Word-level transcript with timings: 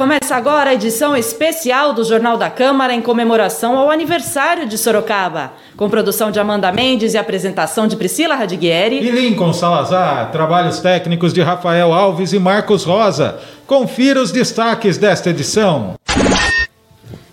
começa 0.00 0.34
agora 0.34 0.70
a 0.70 0.74
edição 0.74 1.14
especial 1.14 1.92
do 1.92 2.02
Jornal 2.02 2.38
da 2.38 2.48
Câmara 2.48 2.94
em 2.94 3.02
comemoração 3.02 3.76
ao 3.76 3.90
aniversário 3.90 4.66
de 4.66 4.78
Sorocaba, 4.78 5.52
com 5.76 5.90
produção 5.90 6.30
de 6.30 6.40
Amanda 6.40 6.72
Mendes 6.72 7.12
e 7.12 7.18
apresentação 7.18 7.86
de 7.86 7.96
Priscila 7.96 8.34
Radiguieri 8.34 8.96
e 8.96 9.10
Lincoln 9.10 9.52
Salazar, 9.52 10.32
trabalhos 10.32 10.80
técnicos 10.80 11.34
de 11.34 11.42
Rafael 11.42 11.92
Alves 11.92 12.32
e 12.32 12.38
Marcos 12.38 12.82
Rosa. 12.82 13.40
Confira 13.66 14.22
os 14.22 14.32
destaques 14.32 14.96
desta 14.96 15.28
edição. 15.28 15.96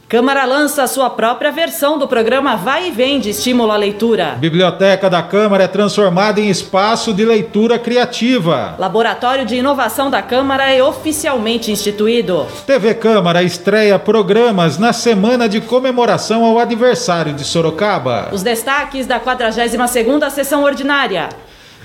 Câmara 0.09 0.45
lança 0.45 0.83
a 0.83 0.87
sua 0.87 1.09
própria 1.09 1.51
versão 1.51 1.99
do 1.99 2.07
programa 2.07 2.55
Vai 2.55 2.87
e 2.87 2.91
Vem 2.91 3.19
de 3.19 3.31
estímulo 3.31 3.73
à 3.73 3.75
leitura. 3.75 4.37
Biblioteca 4.39 5.09
da 5.09 5.21
Câmara 5.21 5.65
é 5.65 5.67
transformada 5.67 6.39
em 6.39 6.47
espaço 6.49 7.13
de 7.13 7.25
leitura 7.25 7.77
criativa. 7.77 8.75
Laboratório 8.79 9.45
de 9.45 9.57
Inovação 9.57 10.09
da 10.09 10.21
Câmara 10.21 10.71
é 10.73 10.81
oficialmente 10.81 11.73
instituído. 11.73 12.47
TV 12.65 12.93
Câmara 12.93 13.43
estreia 13.43 13.99
programas 13.99 14.77
na 14.77 14.93
semana 14.93 15.49
de 15.49 15.59
comemoração 15.59 16.45
ao 16.45 16.57
aniversário 16.57 17.33
de 17.33 17.43
Sorocaba. 17.43 18.29
Os 18.31 18.41
destaques 18.41 19.05
da 19.05 19.19
42ª 19.19 20.29
sessão 20.29 20.63
ordinária. 20.63 21.27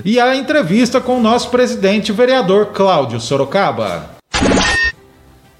E 0.04 0.20
a 0.20 0.37
entrevista 0.37 1.01
com 1.01 1.16
o 1.16 1.20
nosso 1.20 1.51
presidente 1.51 2.12
vereador 2.12 2.66
Cláudio 2.66 3.20
Sorocaba. 3.20 4.10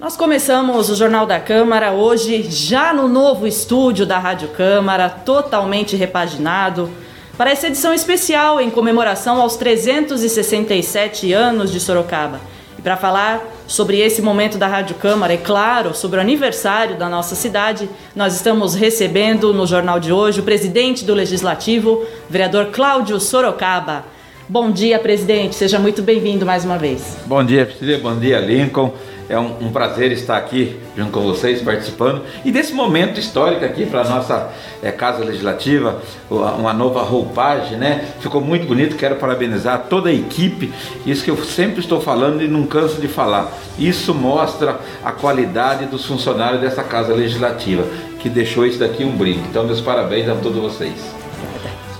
Nós 0.03 0.17
começamos 0.17 0.89
o 0.89 0.97
Jornal 0.97 1.25
da 1.25 1.39
Câmara 1.39 1.93
hoje 1.93 2.43
já 2.49 2.93
no 2.93 3.07
novo 3.07 3.47
estúdio 3.47 4.05
da 4.05 4.19
Rádio 4.19 4.49
Câmara, 4.49 5.07
totalmente 5.07 5.95
repaginado, 5.95 6.89
para 7.37 7.51
essa 7.51 7.67
edição 7.67 7.93
especial 7.93 8.59
em 8.59 8.69
comemoração 8.69 9.39
aos 9.39 9.55
367 9.55 11.31
anos 11.31 11.71
de 11.71 11.79
Sorocaba. 11.79 12.41
E 12.77 12.81
para 12.81 12.97
falar 12.97 13.41
sobre 13.65 13.97
esse 14.01 14.21
momento 14.21 14.57
da 14.57 14.67
Rádio 14.67 14.95
Câmara, 14.95 15.35
é 15.35 15.37
claro, 15.37 15.95
sobre 15.95 16.17
o 16.17 16.21
aniversário 16.21 16.97
da 16.97 17.07
nossa 17.07 17.33
cidade, 17.33 17.89
nós 18.13 18.35
estamos 18.35 18.75
recebendo 18.75 19.53
no 19.53 19.65
jornal 19.65 20.01
de 20.01 20.11
hoje 20.11 20.41
o 20.41 20.43
presidente 20.43 21.05
do 21.05 21.13
Legislativo, 21.13 22.05
vereador 22.29 22.71
Cláudio 22.73 23.17
Sorocaba. 23.21 24.03
Bom 24.49 24.69
dia, 24.69 24.99
presidente. 24.99 25.55
Seja 25.55 25.79
muito 25.79 26.01
bem-vindo 26.01 26.45
mais 26.45 26.65
uma 26.65 26.77
vez. 26.77 27.19
Bom 27.25 27.41
dia, 27.41 27.65
Priscila. 27.65 27.97
Bom 27.99 28.19
dia, 28.19 28.41
Lincoln. 28.41 28.91
É 29.29 29.39
um, 29.39 29.67
um, 29.67 29.71
prazer 29.71 30.11
estar 30.11 30.37
aqui 30.37 30.79
junto 30.95 31.11
com 31.11 31.21
vocês, 31.21 31.61
participando 31.61 32.21
e 32.43 32.51
desse 32.51 32.73
momento 32.73 33.19
histórico 33.19 33.63
aqui 33.63 33.85
para 33.85 34.01
a 34.01 34.09
nossa 34.09 34.51
é, 34.81 34.91
Casa 34.91 35.23
Legislativa, 35.23 36.01
uma 36.29 36.73
nova 36.73 37.01
roupagem, 37.01 37.77
né? 37.77 38.05
Ficou 38.19 38.41
muito 38.41 38.67
bonito, 38.67 38.95
quero 38.95 39.15
parabenizar 39.15 39.85
toda 39.89 40.09
a 40.09 40.13
equipe, 40.13 40.73
isso 41.05 41.23
que 41.23 41.31
eu 41.31 41.37
sempre 41.37 41.79
estou 41.79 42.01
falando 42.01 42.43
e 42.43 42.47
não 42.47 42.65
canso 42.65 42.99
de 42.99 43.07
falar. 43.07 43.51
Isso 43.79 44.13
mostra 44.13 44.79
a 45.03 45.11
qualidade 45.11 45.85
dos 45.85 46.05
funcionários 46.05 46.61
dessa 46.61 46.83
Casa 46.83 47.13
Legislativa, 47.13 47.85
que 48.19 48.29
deixou 48.29 48.65
isso 48.65 48.79
daqui 48.79 49.03
um 49.03 49.15
brinco. 49.15 49.45
Então, 49.49 49.63
meus 49.63 49.81
parabéns 49.81 50.27
a 50.29 50.35
todos 50.35 50.61
vocês. 50.61 51.22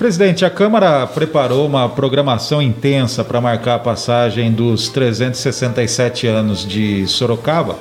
Presidente, 0.04 0.44
a 0.44 0.50
Câmara 0.50 1.08
preparou 1.08 1.66
uma 1.66 1.88
programação 1.88 2.62
intensa 2.62 3.24
para 3.24 3.40
marcar 3.40 3.76
a 3.76 3.80
passagem 3.80 4.52
dos 4.52 4.90
367 4.90 6.28
anos 6.28 6.68
de 6.68 7.08
Sorocaba. 7.08 7.78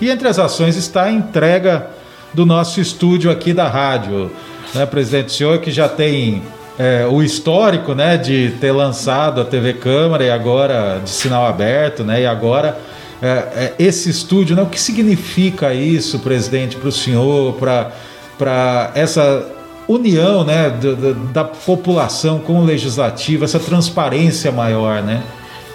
E 0.00 0.10
entre 0.10 0.26
as 0.26 0.40
ações 0.40 0.74
está 0.74 1.04
a 1.04 1.12
entrega 1.12 1.86
do 2.34 2.44
nosso 2.44 2.80
estúdio 2.80 3.30
aqui 3.30 3.52
da 3.52 3.68
rádio. 3.68 4.28
Né, 4.74 4.84
presidente, 4.86 5.28
o 5.28 5.30
senhor 5.30 5.60
que 5.60 5.70
já 5.70 5.88
tem 5.88 6.42
é, 6.76 7.06
o 7.08 7.22
histórico 7.22 7.94
né, 7.94 8.16
de 8.16 8.54
ter 8.60 8.72
lançado 8.72 9.40
a 9.40 9.44
TV 9.44 9.74
Câmara 9.74 10.24
e 10.24 10.30
agora 10.32 11.00
de 11.04 11.10
sinal 11.10 11.46
aberto, 11.46 12.02
né, 12.02 12.22
e 12.22 12.26
agora 12.26 12.76
é, 13.22 13.28
é, 13.28 13.74
esse 13.78 14.10
estúdio, 14.10 14.56
né, 14.56 14.62
o 14.62 14.66
que 14.66 14.80
significa 14.80 15.72
isso, 15.72 16.18
presidente, 16.18 16.74
para 16.74 16.88
o 16.88 16.92
senhor, 16.92 17.54
para 17.54 18.90
essa 18.96 19.61
união 19.88 20.44
né, 20.44 20.70
da, 20.70 21.12
da, 21.32 21.44
população 21.44 22.38
com 22.38 22.60
o 22.60 22.64
legislativo, 22.64 23.44
essa 23.44 23.58
transparência 23.58 24.50
maior, 24.52 25.02
né? 25.02 25.22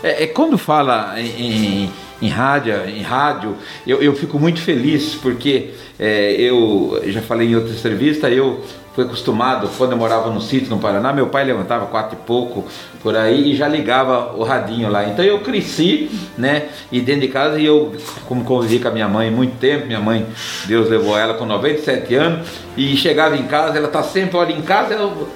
É, 0.03 0.24
é 0.24 0.28
quando 0.28 0.58
fala 0.58 1.19
em, 1.19 1.25
em, 1.25 1.91
em, 2.22 2.30
rádio, 2.30 2.74
em 2.88 3.02
rádio 3.02 3.56
eu, 3.85 4.02
eu 4.02 4.13
fico 4.16 4.40
muito 4.40 4.62
feliz 4.62 5.16
porque 5.16 5.72
é, 6.00 6.34
eu 6.34 7.02
já 7.08 7.22
falei 7.22 7.50
em 7.50 7.56
outra 7.56 7.74
entrevista, 7.74 8.30
eu 8.30 8.63
fui 8.97 9.06
acostumado, 9.06 9.69
quando 9.78 9.91
eu 9.91 9.97
morava 9.97 10.31
no 10.31 10.41
sítio 10.41 10.72
no 10.72 10.80
Paraná, 10.80 11.13
meu 11.13 11.28
pai 11.28 11.44
levantava 11.46 11.85
quatro 11.85 12.18
e 12.19 12.25
pouco 12.25 12.66
por 13.03 13.16
aí 13.16 13.52
e 13.52 13.56
já 13.56 13.68
ligava 13.68 14.35
o 14.35 14.44
radinho 14.44 14.90
lá. 14.90 15.06
Então 15.06 15.24
eu 15.24 15.40
cresci, 15.41 16.09
né? 16.35 16.69
E 16.91 17.00
dentro 17.00 17.22
de 17.22 17.28
casa 17.28 17.62
eu, 17.62 17.96
como 18.28 18.44
convivi 18.44 18.79
com 18.79 18.88
a 18.88 18.91
minha 18.91 19.08
mãe 19.08 19.29
muito 19.29 19.56
tempo, 19.59 19.85
minha 19.85 20.00
mãe, 20.00 20.25
Deus 20.66 20.90
levou 20.90 21.16
ela 21.16 21.35
com 21.35 21.46
97 21.46 22.16
anos, 22.16 22.47
e 22.75 22.97
chegava 22.97 23.38
em 23.38 23.44
casa, 23.44 23.78
ela 23.78 23.88
tá 23.88 24.02
sempre, 24.02 24.35
olha, 24.35 24.52
em 24.52 24.64
casa 24.64 24.96
eu 24.96 25.28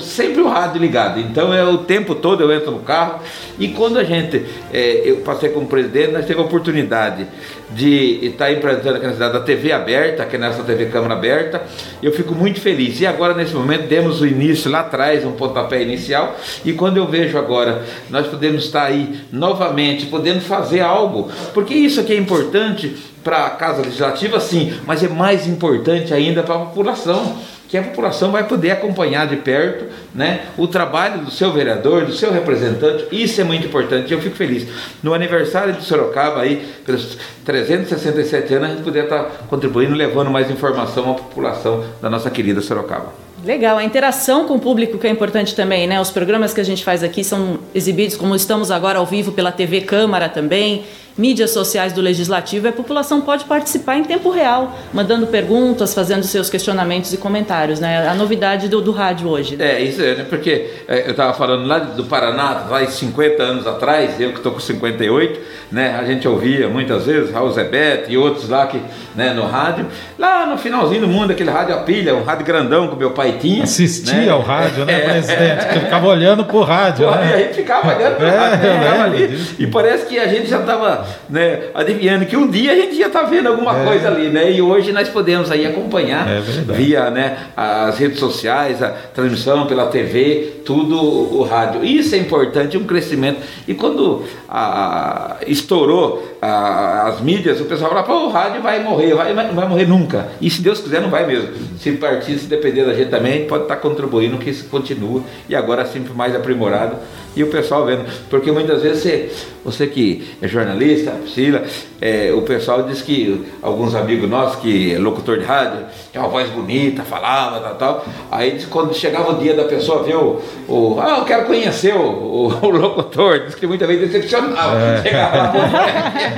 sempre 0.00 0.40
o 0.40 0.48
rádio 0.48 0.80
ligado. 0.80 1.20
Então 1.20 1.52
é 1.52 1.64
o 1.64 1.78
tempo 1.78 2.14
todo 2.14 2.42
eu 2.42 2.52
entro 2.52 2.70
no 2.70 2.80
carro 2.80 3.20
e 3.58 3.68
quando 3.68 3.98
a 3.98 4.04
gente, 4.04 4.44
é, 4.72 5.02
eu 5.04 5.18
passei 5.18 5.50
como 5.50 5.66
presidente, 5.66 6.12
nós 6.12 6.22
tivemos 6.22 6.44
a 6.44 6.46
oportunidade 6.46 7.26
de 7.70 8.26
estar 8.26 8.52
empreendendo 8.52 8.96
aqui 8.96 9.06
na 9.06 9.12
cidade 9.12 9.32
da 9.32 9.40
TV 9.40 9.72
aberta, 9.72 10.22
aqui 10.22 10.36
nessa 10.36 10.62
TV 10.62 10.86
Câmara 10.86 11.14
Aberta. 11.14 11.62
Eu 12.02 12.12
fico 12.12 12.34
muito 12.34 12.60
feliz. 12.60 13.00
E 13.00 13.06
agora, 13.06 13.34
nesse 13.34 13.54
momento, 13.54 13.86
demos 13.86 14.20
o 14.20 14.26
início 14.26 14.70
lá 14.70 14.80
atrás, 14.80 15.24
um 15.24 15.32
pontapé 15.32 15.82
inicial. 15.82 16.36
E 16.64 16.72
quando 16.72 16.98
eu 16.98 17.06
vejo 17.06 17.38
agora, 17.38 17.82
nós 18.10 18.26
podemos 18.26 18.64
estar 18.64 18.84
aí 18.84 19.20
novamente, 19.32 20.06
podendo 20.06 20.40
fazer 20.40 20.80
algo, 20.80 21.30
porque 21.54 21.74
isso 21.74 22.00
aqui 22.00 22.12
é 22.12 22.16
importante 22.16 22.94
para 23.22 23.46
a 23.46 23.50
Casa 23.50 23.82
Legislativa, 23.82 24.40
sim, 24.40 24.74
mas 24.84 25.02
é 25.02 25.08
mais 25.08 25.46
importante 25.46 26.12
ainda 26.12 26.42
para 26.42 26.56
a 26.56 26.58
população 26.58 27.36
que 27.72 27.78
a 27.78 27.82
população 27.82 28.30
vai 28.30 28.46
poder 28.46 28.72
acompanhar 28.72 29.26
de 29.26 29.36
perto 29.36 29.86
né, 30.14 30.42
o 30.58 30.68
trabalho 30.68 31.24
do 31.24 31.30
seu 31.30 31.50
vereador, 31.50 32.04
do 32.04 32.12
seu 32.12 32.30
representante. 32.30 33.06
Isso 33.10 33.40
é 33.40 33.44
muito 33.44 33.66
importante. 33.66 34.12
Eu 34.12 34.20
fico 34.20 34.36
feliz. 34.36 34.68
No 35.02 35.14
aniversário 35.14 35.72
de 35.72 35.82
Sorocaba, 35.82 36.42
aí, 36.42 36.70
pelos 36.84 37.16
367 37.46 38.52
anos, 38.52 38.68
a 38.68 38.72
gente 38.74 38.84
poder 38.84 39.04
estar 39.04 39.24
contribuindo, 39.48 39.94
levando 39.94 40.30
mais 40.30 40.50
informação 40.50 41.12
à 41.12 41.14
população 41.14 41.82
da 42.02 42.10
nossa 42.10 42.30
querida 42.30 42.60
Sorocaba. 42.60 43.21
Legal, 43.44 43.76
a 43.76 43.84
interação 43.84 44.46
com 44.46 44.54
o 44.54 44.60
público 44.60 44.98
que 44.98 45.06
é 45.06 45.10
importante 45.10 45.54
também, 45.54 45.86
né? 45.86 46.00
Os 46.00 46.10
programas 46.10 46.54
que 46.54 46.60
a 46.60 46.64
gente 46.64 46.84
faz 46.84 47.02
aqui 47.02 47.24
são 47.24 47.58
exibidos, 47.74 48.16
como 48.16 48.36
estamos 48.36 48.70
agora 48.70 48.98
ao 48.98 49.06
vivo 49.06 49.32
pela 49.32 49.50
TV 49.50 49.80
Câmara 49.80 50.28
também 50.28 50.84
mídias 51.16 51.50
sociais 51.50 51.92
do 51.92 52.00
Legislativo 52.00 52.66
e 52.66 52.70
a 52.70 52.72
população 52.72 53.20
pode 53.20 53.44
participar 53.44 53.96
em 53.96 54.04
tempo 54.04 54.30
real, 54.30 54.76
mandando 54.92 55.26
perguntas, 55.26 55.94
fazendo 55.94 56.24
seus 56.24 56.48
questionamentos 56.48 57.12
e 57.12 57.16
comentários, 57.16 57.80
né? 57.80 58.08
A 58.08 58.14
novidade 58.14 58.68
do, 58.68 58.80
do 58.80 58.92
rádio 58.92 59.28
hoje. 59.28 59.56
Né? 59.56 59.76
É, 59.76 59.82
isso 59.82 60.02
é, 60.02 60.14
né? 60.16 60.26
Porque 60.28 60.70
é, 60.88 61.06
eu 61.06 61.10
estava 61.10 61.34
falando 61.34 61.66
lá 61.66 61.78
do 61.78 62.04
Paraná, 62.04 62.66
faz 62.68 62.90
50 62.94 63.42
anos 63.42 63.66
atrás, 63.66 64.18
eu 64.20 64.30
que 64.30 64.38
estou 64.38 64.52
com 64.52 64.60
58, 64.60 65.40
né? 65.70 65.96
A 65.98 66.04
gente 66.04 66.26
ouvia 66.26 66.68
muitas 66.68 67.06
vezes 67.06 67.30
Raul 67.30 67.50
Zebete 67.52 68.12
e 68.12 68.16
outros 68.16 68.48
lá 68.48 68.66
que, 68.66 68.80
né, 69.14 69.32
no 69.32 69.46
rádio. 69.46 69.86
Lá 70.18 70.46
no 70.46 70.56
finalzinho 70.56 71.02
do 71.02 71.08
mundo, 71.08 71.32
aquele 71.32 71.50
rádio 71.50 71.74
a 71.74 71.78
pilha, 71.78 72.14
um 72.14 72.22
rádio 72.22 72.46
grandão 72.46 72.88
que 72.88 72.96
meu 72.96 73.10
pai 73.10 73.31
tinha. 73.38 73.64
Assistia 73.64 74.14
né? 74.14 74.30
ao 74.30 74.40
rádio, 74.40 74.84
né, 74.84 75.00
presidente? 75.00 75.66
É. 75.66 75.80
Ficava 75.80 76.08
olhando 76.08 76.44
pro 76.44 76.62
rádio. 76.62 77.06
Pô, 77.06 77.14
né? 77.14 77.34
A 77.34 77.38
gente 77.38 77.54
ficava 77.54 77.94
olhando 77.94 78.16
pro 78.16 78.26
é, 78.26 78.30
rádio, 78.30 78.68
né? 78.68 79.00
ali, 79.02 79.40
e 79.58 79.66
parece 79.66 80.06
que 80.06 80.18
a 80.18 80.26
gente 80.26 80.48
já 80.48 80.60
estava 80.60 81.06
né, 81.28 81.60
adivinhando 81.74 82.26
que 82.26 82.36
um 82.36 82.48
dia 82.48 82.72
a 82.72 82.76
gente 82.76 82.96
ia 82.96 83.06
estar 83.06 83.20
tá 83.20 83.26
vendo 83.26 83.48
alguma 83.48 83.80
é. 83.80 83.84
coisa 83.84 84.08
ali, 84.08 84.28
né? 84.28 84.50
E 84.50 84.62
hoje 84.62 84.92
nós 84.92 85.08
podemos 85.08 85.50
aí 85.50 85.66
acompanhar 85.66 86.26
via 86.66 87.10
né, 87.10 87.38
as 87.56 87.98
redes 87.98 88.18
sociais, 88.18 88.82
a 88.82 88.90
transmissão 88.90 89.66
pela 89.66 89.86
TV, 89.86 90.62
tudo 90.64 90.96
o 91.02 91.42
rádio. 91.42 91.84
Isso 91.84 92.14
é 92.14 92.18
importante, 92.18 92.76
um 92.76 92.84
crescimento. 92.84 93.40
E 93.66 93.74
quando 93.74 94.24
a, 94.48 95.36
estourou 95.46 96.31
a, 96.42 97.06
as 97.06 97.20
mídias, 97.20 97.60
o 97.60 97.66
pessoal 97.66 97.88
fala, 97.88 98.02
pô, 98.02 98.26
o 98.26 98.28
rádio 98.28 98.60
vai 98.60 98.82
morrer, 98.82 99.14
vai, 99.14 99.32
não 99.32 99.54
vai 99.54 99.68
morrer 99.68 99.86
nunca. 99.86 100.28
E 100.40 100.50
se 100.50 100.60
Deus 100.60 100.80
quiser, 100.80 101.00
não 101.00 101.08
vai 101.08 101.24
mesmo. 101.24 101.50
Se 101.78 101.92
partir, 101.92 102.36
se 102.36 102.46
depender 102.46 102.84
da 102.84 102.92
gente 102.94 103.10
também, 103.10 103.46
pode 103.46 103.62
estar 103.62 103.76
contribuindo 103.76 104.36
que 104.38 104.50
isso 104.50 104.64
continue 104.68 105.22
e 105.48 105.54
agora 105.54 105.86
sempre 105.86 106.12
mais 106.12 106.34
aprimorado 106.34 106.96
e 107.34 107.42
o 107.42 107.46
pessoal 107.46 107.84
vendo. 107.84 108.04
Porque 108.28 108.50
muitas 108.50 108.82
vezes 108.82 109.02
você, 109.02 109.32
você 109.64 109.86
que 109.86 110.36
é 110.40 110.48
jornalista, 110.48 111.12
Priscila, 111.12 111.62
é, 112.00 112.32
o 112.32 112.42
pessoal 112.42 112.82
diz 112.82 113.00
que 113.02 113.46
alguns 113.62 113.94
amigos 113.94 114.28
nossos, 114.28 114.56
que 114.60 114.94
é 114.94 114.98
locutor 114.98 115.38
de 115.38 115.44
rádio, 115.44 115.86
tem 116.12 116.20
uma 116.20 116.28
voz 116.28 116.48
bonita, 116.50 117.02
falava, 117.02 117.60
tal, 117.60 117.74
tal. 117.76 118.06
Aí 118.30 118.60
quando 118.68 118.94
chegava 118.94 119.32
o 119.32 119.38
dia 119.38 119.54
da 119.54 119.64
pessoa 119.64 120.02
ver 120.02 120.16
o. 120.16 120.40
o 120.68 120.98
ah, 121.00 121.18
eu 121.18 121.24
quero 121.24 121.46
conhecer 121.46 121.94
o, 121.94 122.00
o, 122.00 122.46
o 122.62 122.70
locutor, 122.70 123.46
diz 123.46 123.54
que 123.54 123.66
muitas 123.66 123.88
vezes 123.88 124.10
decepcionava. 124.10 124.78
É. 124.78 125.02
Chegava 125.02 125.36
lá, 125.36 125.52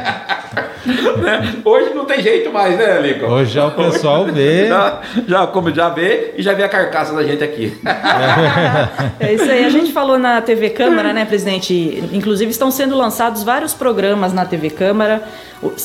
né? 1.18 1.54
Hoje 1.64 1.94
não 1.94 2.04
tem 2.04 2.20
jeito 2.22 2.52
mais, 2.52 2.76
né, 2.76 3.00
Lico? 3.00 3.26
Hoje 3.26 3.52
já 3.52 3.66
o 3.66 3.70
pessoal 3.72 4.24
vê. 4.26 4.68
Já, 4.68 5.00
já, 5.26 5.46
como 5.46 5.74
já 5.74 5.88
vê 5.88 6.34
e 6.36 6.42
já 6.42 6.52
vê 6.52 6.62
a 6.62 6.68
carcaça 6.68 7.14
da 7.14 7.22
gente 7.22 7.42
aqui. 7.42 7.76
é 9.20 9.32
isso 9.32 9.50
aí. 9.50 9.64
A 9.64 9.70
gente 9.70 9.92
falou 9.92 10.18
na 10.18 10.40
TV 10.42 10.70
Câmara, 10.70 11.12
né, 11.12 11.24
presidente? 11.24 12.04
Inclusive 12.12 12.50
estão 12.50 12.70
sendo 12.70 12.96
lançados 12.96 13.42
vários 13.42 13.72
programas 13.72 14.32
na 14.32 14.44
TV 14.44 14.70
Câmara, 14.70 15.22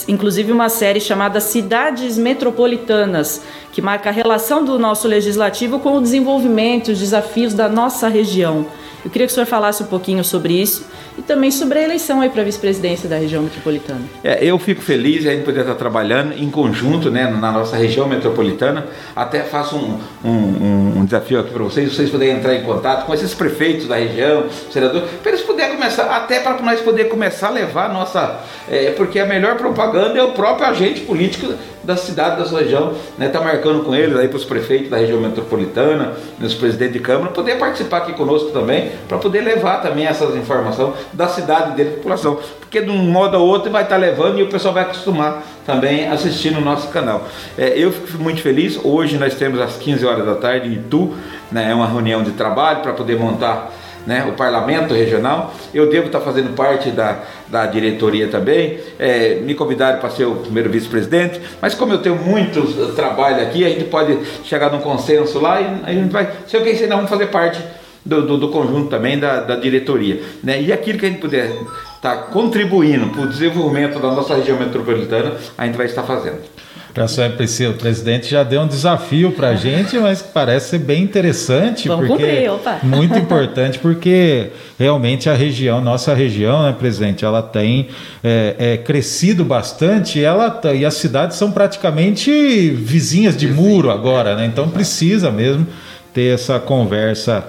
inclusive 0.08 0.52
uma 0.52 0.70
série 0.70 1.00
chamada 1.00 1.40
Cidades 1.40 2.18
Metropolitanas, 2.18 3.42
que 3.72 3.82
marca 3.82 4.10
a 4.10 4.14
relação 4.14 4.64
do 4.64 4.78
nosso 4.78 5.08
legislativo 5.08 5.80
com 5.80 5.98
o 5.98 6.02
desenvolvimento, 6.02 6.92
os 6.92 7.00
desafios 7.00 7.54
da 7.54 7.70
nossa 7.70 8.10
região. 8.10 8.66
Eu 9.04 9.10
queria 9.10 9.28
que 9.28 9.32
o 9.32 9.34
senhor 9.34 9.46
falasse 9.46 9.84
um 9.84 9.86
pouquinho 9.86 10.24
sobre 10.24 10.54
isso 10.54 10.86
e 11.18 11.22
também 11.22 11.52
sobre 11.52 11.80
a 11.80 11.84
eleição 11.84 12.22
aí 12.22 12.30
para 12.30 12.44
vice-presidência 12.44 13.08
da 13.08 13.18
região 13.18 13.44
metropolitana. 13.44 14.02
É, 14.24 14.44
eu 14.44 14.58
fico 14.60 14.82
feliz 14.82 15.26
a 15.26 15.44
poder 15.44 15.62
estar 15.62 15.76
trabalhando 15.76 16.34
em 16.34 16.50
conjunto 16.50 17.10
né, 17.10 17.28
na 17.28 17.52
nossa 17.52 17.76
região 17.78 18.08
metropolitana. 18.08 18.88
Até 19.16 19.42
faço 19.42 19.76
um, 19.76 20.00
um, 20.24 21.00
um 21.00 21.06
desafio 21.06 21.40
aqui 21.40 21.52
para 21.52 21.64
vocês, 21.64 21.94
vocês 21.94 22.10
poderem 22.10 22.38
entrar 22.38 22.56
em 22.56 22.64
contato 22.64 23.06
com 23.06 23.14
esses 23.14 23.34
prefeitos 23.34 23.88
da 23.88 23.96
região, 23.96 24.46
senador, 24.72 25.04
para 25.22 25.32
eles 25.32 25.42
poderem 25.42 25.69
começar, 25.80 26.04
até 26.04 26.42
para 26.42 26.62
nós 26.62 26.82
poder 26.82 27.06
começar 27.06 27.48
a 27.48 27.52
levar 27.52 27.90
a 27.90 27.94
nossa. 27.94 28.40
É, 28.70 28.92
porque 28.92 29.18
a 29.18 29.26
melhor 29.26 29.56
propaganda 29.56 30.20
é 30.20 30.24
o 30.24 30.34
próprio 30.34 30.68
agente 30.68 31.02
político 31.02 31.54
da 31.82 31.96
cidade, 31.96 32.38
da 32.38 32.46
sua 32.46 32.60
região, 32.60 32.94
né? 33.18 33.30
Tá 33.30 33.40
marcando 33.40 33.84
com 33.84 33.96
eles 33.96 34.16
aí 34.18 34.28
para 34.28 34.38
os 34.38 34.44
prefeitos 34.44 34.90
da 34.90 34.98
região 34.98 35.20
metropolitana, 35.22 36.14
os 36.40 36.54
presidentes 36.54 36.94
de 36.94 37.00
câmara, 37.00 37.32
poder 37.32 37.58
participar 37.58 38.00
aqui 38.00 38.14
conosco 38.14 38.52
também, 38.52 38.92
para 39.08 39.18
poder 39.18 39.42
levar 39.42 39.82
também 39.82 40.06
essas 40.06 40.36
informações 40.36 40.94
da 41.14 41.28
cidade 41.30 41.76
dele, 41.76 41.92
da 41.92 41.96
população. 41.96 42.38
Porque 42.60 42.82
de 42.82 42.92
um 42.92 42.98
modo 42.98 43.38
ou 43.38 43.48
outro 43.48 43.72
vai 43.72 43.84
estar 43.84 43.96
tá 43.96 44.02
levando 44.02 44.38
e 44.40 44.44
o 44.44 44.50
pessoal 44.50 44.74
vai 44.74 44.84
acostumar 44.84 45.42
também 45.66 46.08
assistindo 46.08 46.58
o 46.58 46.62
nosso 46.62 46.90
canal. 46.90 47.26
É, 47.58 47.74
eu 47.76 47.92
fico 47.92 48.22
muito 48.22 48.42
feliz. 48.42 48.78
Hoje 48.84 49.18
nós 49.18 49.34
temos 49.36 49.60
às 49.62 49.78
15 49.78 50.06
horas 50.06 50.26
da 50.26 50.36
tarde 50.36 50.68
em 50.68 50.74
Itu, 50.74 51.16
né? 51.52 51.72
É 51.72 51.74
uma 51.74 51.88
reunião 51.88 52.22
de 52.22 52.32
trabalho 52.32 52.82
para 52.82 52.94
poder 52.94 53.18
montar 53.18 53.72
né, 54.06 54.26
o 54.28 54.34
parlamento 54.34 54.94
regional. 54.94 55.54
Eu 55.74 55.90
devo 55.90 56.08
estar 56.08 56.20
fazendo 56.20 56.56
parte 56.56 56.92
da, 56.92 57.24
da 57.48 57.66
diretoria 57.66 58.28
também. 58.28 58.80
É, 58.98 59.36
me 59.36 59.54
convidaram 59.54 60.00
para 60.00 60.10
ser 60.10 60.26
o 60.26 60.36
primeiro 60.36 60.70
vice-presidente, 60.70 61.42
mas 61.62 61.74
como 61.76 61.94
eu 61.94 62.00
tenho 62.00 62.16
muito 62.16 62.62
trabalho 62.96 63.42
aqui, 63.42 63.66
a 63.66 63.70
gente 63.70 63.86
pode 63.86 64.18
chegar 64.44 64.72
num 64.72 64.80
consenso 64.80 65.40
lá 65.40 65.62
e 65.62 65.66
a 65.84 65.94
gente 65.94 66.12
vai. 66.12 66.30
Se 66.48 66.56
eu 66.56 66.62
quiser, 66.62 66.88
vamos 66.88 67.10
fazer 67.10 67.28
parte 67.28 67.62
do, 68.06 68.26
do, 68.26 68.38
do, 68.38 68.50
conjunto 68.50 68.90
também 68.90 69.20
da, 69.20 69.42
da 69.42 69.56
diretoria. 69.56 70.22
Né? 70.44 70.62
E 70.62 70.74
aquilo 70.74 70.98
que 70.98 71.06
a 71.06 71.10
gente 71.10 71.22
puder 71.22 71.50
estar 71.50 72.16
tá 72.16 72.18
contribuindo 72.24 73.10
para 73.10 73.22
o 73.22 73.28
desenvolvimento 73.28 74.00
da 74.00 74.12
nossa 74.12 74.36
região 74.36 74.58
metropolitana, 74.58 75.36
a 75.58 75.66
gente 75.66 75.76
vai 75.76 75.86
estar 75.86 76.04
fazendo. 76.04 76.40
Professor 76.94 77.30
Priscila, 77.32 77.74
o 77.74 77.78
presidente 77.78 78.30
já 78.30 78.44
deu 78.44 78.62
um 78.62 78.68
desafio 78.68 79.32
para 79.32 79.50
a 79.50 79.56
gente, 79.56 79.98
mas 80.00 80.22
parece 80.22 80.72
ser 80.72 80.80
bem 80.80 81.04
interessante, 81.04 81.88
Vamos 81.88 82.08
porque 82.08 82.24
cumprir, 82.24 82.52
opa. 82.52 82.80
muito 82.84 83.18
importante, 83.18 83.78
porque 83.78 84.48
realmente 84.78 85.30
a 85.30 85.34
região, 85.34 85.82
nossa 85.82 86.14
região, 86.14 86.64
né, 86.64 86.76
presidente, 86.78 87.24
ela 87.24 87.44
tem 87.44 87.90
é, 88.24 88.56
é, 88.58 88.78
crescido 88.78 89.46
bastante, 89.46 90.24
ela 90.24 90.50
tá, 90.50 90.74
e 90.74 90.84
as 90.84 90.96
cidades 90.96 91.38
são 91.38 91.52
praticamente 91.52 92.32
vizinhas 92.72 93.38
de 93.38 93.48
muro 93.48 93.92
agora, 93.92 94.36
né? 94.36 94.46
Então 94.46 94.68
precisa 94.70 95.32
mesmo 95.32 95.68
ter 96.14 96.34
essa 96.34 96.60
conversa 96.60 97.46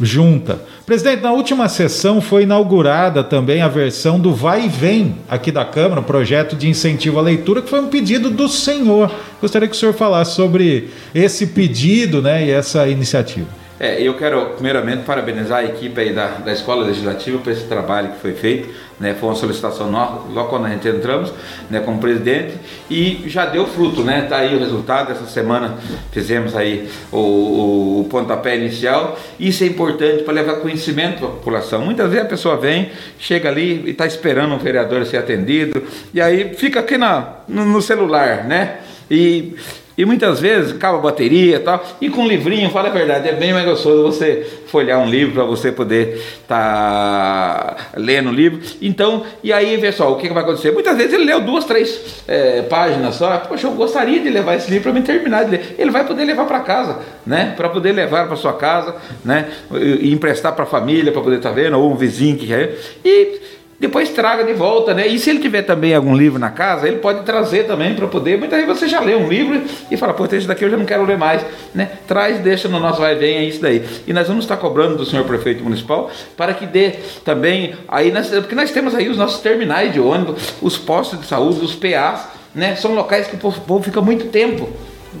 junta. 0.00 0.58
Presidente, 0.84 1.22
na 1.22 1.32
última 1.32 1.68
sessão 1.68 2.20
foi 2.20 2.42
inaugurada 2.42 3.22
também 3.22 3.62
a 3.62 3.68
versão 3.68 4.18
do 4.18 4.34
Vai 4.34 4.66
e 4.66 4.68
Vem 4.68 5.16
aqui 5.28 5.52
da 5.52 5.64
Câmara, 5.64 6.02
projeto 6.02 6.56
de 6.56 6.68
incentivo 6.68 7.20
à 7.20 7.22
leitura, 7.22 7.62
que 7.62 7.70
foi 7.70 7.80
um 7.80 7.88
pedido 7.88 8.28
do 8.30 8.48
senhor. 8.48 9.10
Gostaria 9.40 9.68
que 9.68 9.76
o 9.76 9.78
senhor 9.78 9.94
falasse 9.94 10.34
sobre 10.34 10.90
esse 11.14 11.46
pedido 11.46 12.20
né, 12.20 12.46
e 12.46 12.50
essa 12.50 12.88
iniciativa. 12.88 13.61
É, 13.82 14.00
eu 14.00 14.14
quero 14.14 14.50
primeiramente 14.50 15.02
parabenizar 15.02 15.58
a 15.58 15.64
equipe 15.64 16.00
aí 16.00 16.12
da, 16.12 16.28
da 16.38 16.52
Escola 16.52 16.86
Legislativa 16.86 17.38
por 17.38 17.50
esse 17.50 17.64
trabalho 17.64 18.12
que 18.12 18.20
foi 18.20 18.32
feito. 18.32 18.68
Né, 19.00 19.12
foi 19.18 19.28
uma 19.28 19.34
solicitação 19.34 19.90
nossa, 19.90 20.28
logo 20.32 20.50
quando 20.50 20.66
a 20.66 20.68
gente 20.68 20.86
entramos 20.86 21.34
né, 21.68 21.80
como 21.80 21.98
presidente 21.98 22.54
e 22.88 23.24
já 23.26 23.44
deu 23.44 23.66
fruto, 23.66 24.04
né? 24.04 24.22
Tá 24.28 24.36
aí 24.36 24.54
o 24.54 24.60
resultado. 24.60 25.10
Essa 25.10 25.26
semana 25.26 25.78
fizemos 26.12 26.54
aí 26.54 26.88
o, 27.10 27.16
o, 27.16 28.00
o 28.02 28.04
pontapé 28.04 28.56
inicial. 28.56 29.18
Isso 29.40 29.64
é 29.64 29.66
importante 29.66 30.22
para 30.22 30.32
levar 30.32 30.60
conhecimento 30.60 31.18
para 31.18 31.26
a 31.26 31.30
população. 31.32 31.84
Muitas 31.84 32.08
vezes 32.08 32.24
a 32.24 32.28
pessoa 32.28 32.56
vem, 32.56 32.92
chega 33.18 33.48
ali 33.48 33.82
e 33.84 33.90
está 33.90 34.06
esperando 34.06 34.54
um 34.54 34.58
vereador 34.58 35.04
ser 35.06 35.16
atendido 35.16 35.82
e 36.14 36.20
aí 36.20 36.54
fica 36.54 36.78
aqui 36.78 36.96
na, 36.96 37.38
no, 37.48 37.64
no 37.64 37.82
celular, 37.82 38.44
né? 38.44 38.76
E 39.10 39.56
e 39.96 40.04
muitas 40.04 40.40
vezes 40.40 40.72
acaba 40.72 40.98
a 40.98 41.00
bateria 41.00 41.56
e 41.56 41.58
tal, 41.60 41.84
e 42.00 42.08
com 42.08 42.22
um 42.22 42.28
livrinho, 42.28 42.70
fala 42.70 42.88
a 42.88 42.92
verdade, 42.92 43.28
é 43.28 43.32
bem 43.32 43.52
mais 43.52 43.64
gostoso 43.64 44.02
você 44.04 44.46
folhear 44.66 44.98
um 44.98 45.08
livro 45.08 45.34
para 45.34 45.44
você 45.44 45.70
poder 45.70 46.16
estar 46.42 47.74
tá 47.74 47.76
lendo 47.96 48.30
o 48.30 48.32
livro. 48.32 48.60
Então, 48.80 49.24
e 49.42 49.52
aí, 49.52 49.78
pessoal, 49.78 50.12
o 50.12 50.16
que, 50.16 50.28
que, 50.28 50.34
vai 50.34 50.42
acontecer? 50.42 50.72
Muitas 50.72 50.96
vezes 50.96 51.12
ele 51.12 51.24
leu 51.24 51.40
duas, 51.40 51.64
três 51.64 52.22
é, 52.26 52.62
páginas 52.62 53.16
só, 53.16 53.36
poxa, 53.38 53.66
eu 53.66 53.72
gostaria 53.72 54.20
de 54.20 54.30
levar 54.30 54.54
esse 54.54 54.70
livro 54.70 54.90
para 54.90 55.00
me 55.00 55.06
terminar 55.06 55.44
de 55.44 55.50
ler. 55.50 55.76
Ele 55.78 55.90
vai 55.90 56.06
poder 56.06 56.24
levar 56.24 56.46
para 56.46 56.60
casa, 56.60 56.98
né? 57.26 57.52
Para 57.56 57.68
poder 57.68 57.92
levar 57.92 58.26
para 58.26 58.36
sua 58.36 58.54
casa, 58.54 58.96
né? 59.24 59.48
E 59.72 60.10
emprestar 60.10 60.54
para 60.54 60.64
a 60.64 60.66
família, 60.66 61.12
para 61.12 61.20
poder 61.20 61.36
estar 61.36 61.50
tá 61.50 61.54
vendo, 61.54 61.78
ou 61.78 61.92
um 61.92 61.96
vizinho 61.96 62.36
que 62.36 62.46
quer. 62.46 62.78
E 63.04 63.40
depois 63.82 64.10
traga 64.10 64.44
de 64.44 64.52
volta, 64.52 64.94
né? 64.94 65.08
E 65.08 65.18
se 65.18 65.28
ele 65.28 65.40
tiver 65.40 65.62
também 65.62 65.92
algum 65.92 66.16
livro 66.16 66.38
na 66.38 66.50
casa, 66.50 66.86
ele 66.86 66.98
pode 66.98 67.24
trazer 67.24 67.66
também 67.66 67.96
para 67.96 68.06
poder. 68.06 68.38
Muitas 68.38 68.60
vezes 68.60 68.78
você 68.78 68.86
já 68.86 69.00
lê 69.00 69.16
um 69.16 69.28
livro 69.28 69.60
e 69.90 69.96
fala, 69.96 70.14
pô, 70.14 70.24
esse 70.24 70.46
daqui 70.46 70.64
eu 70.64 70.70
já 70.70 70.76
não 70.76 70.84
quero 70.84 71.04
ler 71.04 71.18
mais, 71.18 71.44
né? 71.74 71.90
Traz, 72.06 72.38
deixa 72.38 72.68
no 72.68 72.78
nosso 72.78 73.00
vai 73.00 73.16
vem, 73.16 73.38
é 73.38 73.44
isso 73.44 73.60
daí. 73.60 73.84
E 74.06 74.12
nós 74.12 74.28
vamos 74.28 74.44
estar 74.44 74.56
cobrando 74.56 74.96
do 74.96 75.04
senhor 75.04 75.24
prefeito 75.24 75.64
municipal 75.64 76.08
para 76.36 76.54
que 76.54 76.64
dê 76.64 76.92
também 77.24 77.74
aí, 77.88 78.12
nós, 78.12 78.28
porque 78.28 78.54
nós 78.54 78.70
temos 78.70 78.94
aí 78.94 79.08
os 79.08 79.16
nossos 79.16 79.40
terminais 79.40 79.92
de 79.92 79.98
ônibus, 79.98 80.54
os 80.62 80.78
postos 80.78 81.20
de 81.20 81.26
saúde, 81.26 81.64
os 81.64 81.74
PAs, 81.74 82.28
né? 82.54 82.76
São 82.76 82.94
locais 82.94 83.26
que 83.26 83.34
o 83.34 83.38
povo 83.38 83.82
fica 83.82 84.00
muito 84.00 84.26
tempo. 84.26 84.68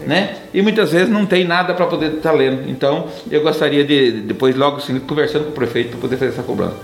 Né? 0.06 0.36
E 0.54 0.62
muitas 0.62 0.92
vezes 0.92 1.08
não 1.08 1.26
tem 1.26 1.44
nada 1.44 1.74
para 1.74 1.86
poder 1.86 2.14
estar 2.14 2.32
lendo. 2.32 2.70
Então, 2.70 3.08
eu 3.28 3.42
gostaria 3.42 3.84
de, 3.84 4.22
depois, 4.22 4.54
logo 4.56 4.76
assim, 4.76 4.98
conversando 5.00 5.46
com 5.46 5.50
o 5.50 5.54
prefeito 5.54 5.90
para 5.90 6.00
poder 6.00 6.16
fazer 6.16 6.30
essa 6.30 6.42
cobrança. 6.44 6.76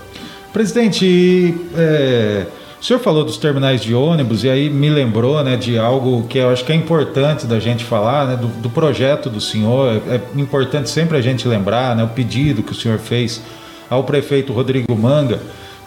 Presidente, 0.51 1.55
é, 1.77 2.45
o 2.81 2.83
senhor 2.83 2.99
falou 2.99 3.23
dos 3.23 3.37
terminais 3.37 3.81
de 3.81 3.93
ônibus 3.93 4.43
e 4.43 4.49
aí 4.49 4.69
me 4.69 4.89
lembrou 4.89 5.43
né, 5.43 5.55
de 5.57 5.77
algo 5.77 6.25
que 6.27 6.37
eu 6.37 6.49
acho 6.49 6.63
que 6.63 6.71
é 6.71 6.75
importante 6.75 7.45
da 7.45 7.59
gente 7.59 7.83
falar, 7.83 8.25
né, 8.25 8.35
do, 8.35 8.47
do 8.47 8.69
projeto 8.69 9.29
do 9.29 9.39
senhor. 9.39 10.01
É, 10.07 10.15
é 10.15 10.21
importante 10.35 10.89
sempre 10.89 11.17
a 11.17 11.21
gente 11.21 11.47
lembrar 11.47 11.95
né, 11.95 12.03
o 12.03 12.07
pedido 12.07 12.63
que 12.63 12.71
o 12.71 12.75
senhor 12.75 12.97
fez 12.97 13.43
ao 13.89 14.03
prefeito 14.03 14.53
Rodrigo 14.53 14.95
Manga 14.95 15.39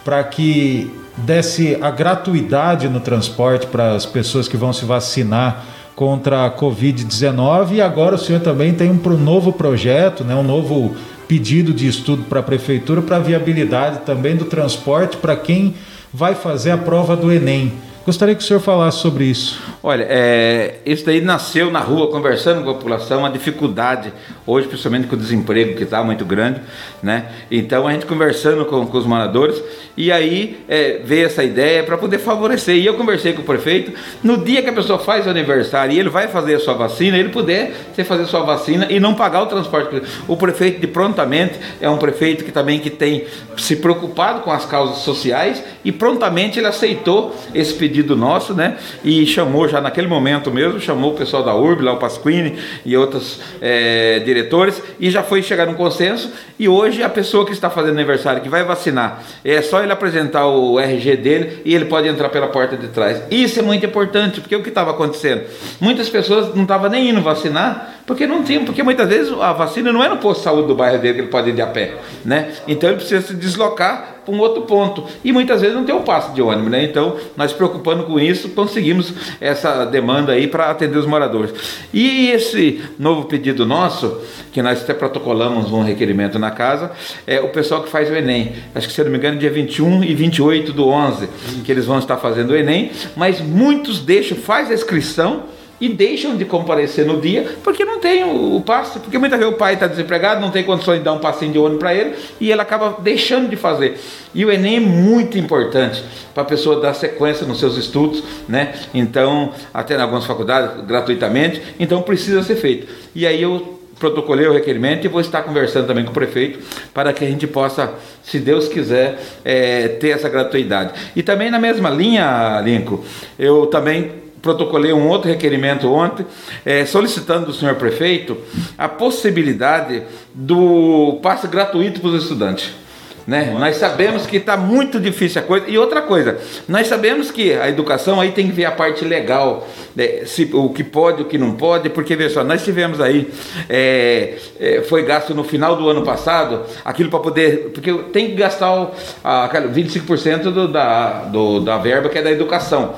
para 0.05 0.23
que 0.23 0.91
desse 1.17 1.77
a 1.81 1.91
gratuidade 1.91 2.87
no 2.87 2.99
transporte 2.99 3.67
para 3.67 3.93
as 3.93 4.05
pessoas 4.05 4.47
que 4.47 4.57
vão 4.57 4.71
se 4.71 4.85
vacinar 4.85 5.65
contra 5.95 6.45
a 6.45 6.51
Covid-19 6.51 7.73
e 7.73 7.81
agora 7.81 8.15
o 8.15 8.17
senhor 8.17 8.41
também 8.41 8.73
tem 8.73 8.89
um 8.89 9.17
novo 9.17 9.51
projeto, 9.51 10.23
né, 10.23 10.35
um 10.35 10.43
novo 10.43 10.95
pedido 11.27 11.73
de 11.73 11.87
estudo 11.87 12.23
para 12.23 12.39
a 12.39 12.43
prefeitura 12.43 13.01
para 13.01 13.19
viabilidade 13.19 14.01
também 14.05 14.35
do 14.35 14.45
transporte 14.45 15.17
para 15.17 15.35
quem 15.35 15.75
vai 16.13 16.35
fazer 16.35 16.71
a 16.71 16.77
prova 16.77 17.15
do 17.15 17.31
Enem. 17.31 17.73
Gostaria 18.05 18.35
que 18.35 18.43
o 18.43 18.45
senhor 18.45 18.59
falasse 18.59 18.97
sobre 18.97 19.23
isso. 19.23 19.61
Olha, 19.81 20.05
é, 20.09 20.79
isso 20.85 21.05
daí 21.05 21.21
nasceu 21.21 21.71
na 21.71 21.79
rua, 21.79 22.11
conversando 22.11 22.61
com 22.61 22.69
a 22.69 22.73
população, 22.73 23.25
a 23.25 23.29
dificuldade, 23.29 24.11
hoje, 24.45 24.67
principalmente 24.67 25.07
com 25.07 25.15
o 25.15 25.17
desemprego 25.17 25.77
que 25.77 25.83
está 25.83 26.03
muito 26.03 26.25
grande, 26.25 26.59
né? 27.01 27.27
Então, 27.49 27.87
a 27.87 27.93
gente 27.93 28.05
conversando 28.05 28.65
com, 28.65 28.85
com 28.85 28.97
os 28.97 29.05
moradores, 29.05 29.63
e 29.95 30.11
aí 30.11 30.65
é, 30.67 30.99
veio 31.01 31.27
essa 31.27 31.45
ideia 31.45 31.81
para 31.81 31.97
poder 31.97 32.17
favorecer. 32.17 32.75
E 32.75 32.85
eu 32.85 32.95
conversei 32.95 33.31
com 33.31 33.41
o 33.41 33.45
prefeito, 33.45 33.93
no 34.21 34.43
dia 34.43 34.61
que 34.61 34.69
a 34.69 34.73
pessoa 34.73 34.99
faz 34.99 35.25
o 35.25 35.29
aniversário 35.29 35.95
e 35.95 35.99
ele 35.99 36.09
vai 36.09 36.27
fazer 36.27 36.55
a 36.55 36.59
sua 36.59 36.73
vacina, 36.73 37.17
ele 37.17 37.29
puder 37.29 37.71
você 37.93 38.03
fazer 38.03 38.23
a 38.23 38.27
sua 38.27 38.41
vacina 38.41 38.85
e 38.89 38.99
não 38.99 39.13
pagar 39.13 39.43
o 39.43 39.45
transporte. 39.45 40.01
O 40.27 40.35
prefeito 40.35 40.81
de 40.81 40.87
prontamente 40.87 41.57
é 41.79 41.89
um 41.89 41.97
prefeito 41.97 42.43
que 42.43 42.51
também 42.51 42.79
que 42.79 42.89
tem 42.89 43.27
se 43.55 43.77
preocupado 43.77 44.41
com 44.41 44.51
as 44.51 44.65
causas 44.65 44.97
sociais 44.97 45.63
e 45.85 45.91
prontamente 45.91 46.59
ele 46.59 46.67
aceitou 46.67 47.33
esse 47.53 47.73
pedido 47.73 47.92
pedido 47.93 48.15
nosso, 48.15 48.55
né? 48.55 48.77
E 49.03 49.23
chamou 49.27 49.69
já 49.69 49.79
naquele 49.79 50.07
momento 50.07 50.49
mesmo, 50.49 50.79
chamou 50.79 51.11
o 51.11 51.15
pessoal 51.15 51.43
da 51.43 51.55
URB, 51.55 51.83
lá 51.83 51.93
o 51.93 51.97
Pasquini 51.97 52.57
e 52.83 52.97
outros 52.97 53.39
é, 53.61 54.19
diretores, 54.25 54.81
e 54.99 55.11
já 55.11 55.21
foi 55.21 55.43
chegar 55.43 55.67
num 55.67 55.75
consenso. 55.75 56.31
E 56.57 56.67
hoje 56.67 57.03
a 57.03 57.09
pessoa 57.09 57.45
que 57.45 57.51
está 57.51 57.69
fazendo 57.69 57.93
aniversário, 57.93 58.41
que 58.41 58.49
vai 58.49 58.63
vacinar, 58.63 59.23
é 59.45 59.61
só 59.61 59.83
ele 59.83 59.91
apresentar 59.91 60.47
o 60.47 60.79
RG 60.79 61.17
dele 61.17 61.61
e 61.63 61.75
ele 61.75 61.85
pode 61.85 62.07
entrar 62.07 62.29
pela 62.29 62.47
porta 62.47 62.75
de 62.75 62.87
trás. 62.87 63.21
Isso 63.29 63.59
é 63.59 63.61
muito 63.61 63.85
importante, 63.85 64.41
porque 64.41 64.55
o 64.55 64.63
que 64.63 64.69
estava 64.69 64.89
acontecendo? 64.89 65.43
Muitas 65.79 66.09
pessoas 66.09 66.55
não 66.55 66.63
estavam 66.63 66.89
nem 66.89 67.09
indo 67.09 67.21
vacinar 67.21 68.01
Porque 68.05 68.27
não 68.27 68.43
tinha, 68.43 68.59
porque 68.61 68.83
muitas 68.83 69.07
vezes 69.07 69.31
a 69.39 69.53
vacina 69.53 69.91
não 69.91 70.03
é 70.03 70.09
no 70.09 70.17
posto 70.17 70.39
de 70.39 70.43
saúde 70.43 70.67
do 70.67 70.75
bairro 70.75 70.99
dele 70.99 71.13
que 71.13 71.19
ele 71.21 71.29
pode 71.29 71.49
ir 71.49 71.53
de 71.53 71.61
a 71.61 71.67
pé, 71.67 71.95
né? 72.25 72.51
Então 72.67 72.89
ele 72.89 72.97
precisa 72.97 73.25
se 73.25 73.33
deslocar 73.33 74.13
para 74.25 74.33
um 74.33 74.39
outro 74.39 74.63
ponto. 74.63 75.05
E 75.23 75.31
muitas 75.31 75.61
vezes 75.61 75.75
não 75.75 75.85
tem 75.85 75.95
o 75.95 75.99
um 75.99 76.01
passe 76.03 76.33
de 76.33 76.41
ônibus, 76.41 76.71
né? 76.71 76.83
Então, 76.83 77.17
nós 77.35 77.53
preocupando 77.53 78.03
com 78.03 78.19
isso, 78.19 78.49
conseguimos 78.49 79.13
essa 79.39 79.85
demanda 79.85 80.33
aí 80.33 80.47
para 80.47 80.69
atender 80.69 80.97
os 80.97 81.05
moradores. 81.05 81.53
E 81.93 82.29
esse 82.31 82.81
novo 82.99 83.25
pedido 83.25 83.65
nosso, 83.65 84.19
que 84.51 84.61
nós 84.61 84.81
até 84.81 84.93
protocolamos 84.93 85.71
um 85.71 85.83
requerimento 85.83 86.37
na 86.37 86.51
casa, 86.51 86.91
é 87.25 87.39
o 87.39 87.49
pessoal 87.49 87.83
que 87.83 87.89
faz 87.89 88.09
o 88.09 88.13
Enem. 88.13 88.53
Acho 88.75 88.87
que, 88.87 88.93
se 88.93 89.03
não 89.03 89.11
me 89.11 89.17
engano, 89.17 89.37
dia 89.37 89.51
21 89.51 90.03
e 90.03 90.13
28 90.13 90.73
do 90.73 90.87
11, 90.87 91.29
que 91.63 91.71
eles 91.71 91.85
vão 91.85 91.99
estar 91.99 92.17
fazendo 92.17 92.51
o 92.51 92.55
Enem, 92.55 92.91
mas 93.15 93.39
muitos 93.41 93.99
deixam, 93.99 94.37
faz 94.37 94.69
a 94.69 94.73
inscrição 94.73 95.43
e 95.79 95.89
deixam 95.89 96.37
de 96.37 96.45
comparecer 96.45 97.05
no 97.05 97.19
dia 97.19 97.57
porque 97.63 97.83
não 97.83 97.99
tem 97.99 98.23
o, 98.23 98.57
o 98.57 98.61
passe, 98.61 98.99
porque 98.99 99.17
muitas 99.17 99.39
vezes 99.39 99.53
o 99.53 99.57
pai 99.57 99.73
está 99.73 99.87
desempregado, 99.87 100.41
não 100.41 100.51
tem 100.51 100.63
condições 100.63 100.99
de 100.99 101.03
dar 101.03 101.13
um 101.13 101.19
passinho 101.19 101.51
de 101.51 101.59
ônibus 101.59 101.79
para 101.79 101.93
ele 101.93 102.15
e 102.39 102.51
ele 102.51 102.61
acaba 102.61 102.97
deixando 103.01 103.49
de 103.49 103.55
fazer. 103.55 103.99
E 104.33 104.45
o 104.45 104.51
Enem 104.51 104.77
é 104.77 104.79
muito 104.79 105.37
importante 105.37 106.03
para 106.33 106.43
a 106.43 106.45
pessoa 106.45 106.79
dar 106.79 106.93
sequência 106.93 107.45
nos 107.45 107.59
seus 107.59 107.77
estudos, 107.77 108.23
né? 108.47 108.73
Então, 108.93 109.51
até 109.73 109.95
em 109.95 110.01
algumas 110.01 110.25
faculdades, 110.25 110.85
gratuitamente, 110.85 111.61
então 111.79 112.01
precisa 112.01 112.41
ser 112.43 112.55
feito. 112.55 112.87
E 113.13 113.27
aí 113.27 113.41
eu 113.41 113.79
protocolei 113.99 114.47
o 114.47 114.53
requerimento 114.53 115.05
e 115.05 115.07
vou 115.07 115.21
estar 115.21 115.43
conversando 115.43 115.87
também 115.87 116.03
com 116.03 116.11
o 116.11 116.13
prefeito 116.13 116.59
para 116.93 117.13
que 117.13 117.23
a 117.23 117.27
gente 117.27 117.47
possa, 117.47 117.93
se 118.23 118.39
Deus 118.39 118.67
quiser, 118.67 119.19
é, 119.45 119.87
ter 119.87 120.09
essa 120.09 120.27
gratuidade. 120.27 120.93
E 121.15 121.23
também 121.23 121.49
na 121.49 121.59
mesma 121.59 121.89
linha, 121.89 122.59
Lincoln, 122.63 123.01
eu 123.37 123.67
também 123.67 124.22
protocolei 124.43 124.91
um 124.91 125.07
outro 125.07 125.29
requerimento 125.29 125.91
ontem, 125.91 126.25
é, 126.65 126.85
solicitando 126.85 127.47
do 127.47 127.53
senhor 127.53 127.75
prefeito 127.75 128.37
a 128.77 128.89
possibilidade 128.89 130.03
do 130.35 131.17
passe 131.23 131.47
gratuito 131.47 132.01
para 132.01 132.09
os 132.09 132.21
estudantes. 132.21 132.83
Né? 133.25 133.55
Nós 133.57 133.77
sabemos 133.77 134.25
que 134.25 134.35
está 134.35 134.57
muito 134.57 134.99
difícil 134.99 135.41
a 135.41 135.45
coisa. 135.45 135.65
E 135.69 135.77
outra 135.77 136.01
coisa, 136.01 136.37
nós 136.67 136.87
sabemos 136.87 137.31
que 137.31 137.53
a 137.53 137.69
educação 137.69 138.19
aí 138.19 138.31
tem 138.31 138.47
que 138.47 138.51
ver 138.51 138.65
a 138.65 138.71
parte 138.71 139.05
legal, 139.05 139.65
né? 139.95 140.25
se, 140.25 140.49
o 140.51 140.69
que 140.69 140.83
pode, 140.83 141.21
o 141.21 141.25
que 141.25 141.37
não 141.37 141.53
pode, 141.53 141.89
porque 141.89 142.17
veja 142.17 142.33
só, 142.33 142.43
nós 142.43 142.65
tivemos 142.65 142.99
aí, 142.99 143.29
é, 143.69 144.37
é, 144.59 144.81
foi 144.81 145.03
gasto 145.03 145.33
no 145.33 145.45
final 145.45 145.77
do 145.77 145.87
ano 145.87 146.03
passado, 146.03 146.63
aquilo 146.83 147.09
para 147.09 147.19
poder. 147.19 147.71
Porque 147.73 147.93
tem 148.11 148.27
que 148.27 148.35
gastar 148.35 148.73
o, 148.73 148.91
a, 149.23 149.49
25% 149.49 150.51
do, 150.51 150.67
da, 150.67 151.23
do, 151.23 151.61
da 151.61 151.77
verba 151.77 152.09
que 152.09 152.17
é 152.17 152.21
da 152.21 152.31
educação. 152.31 152.95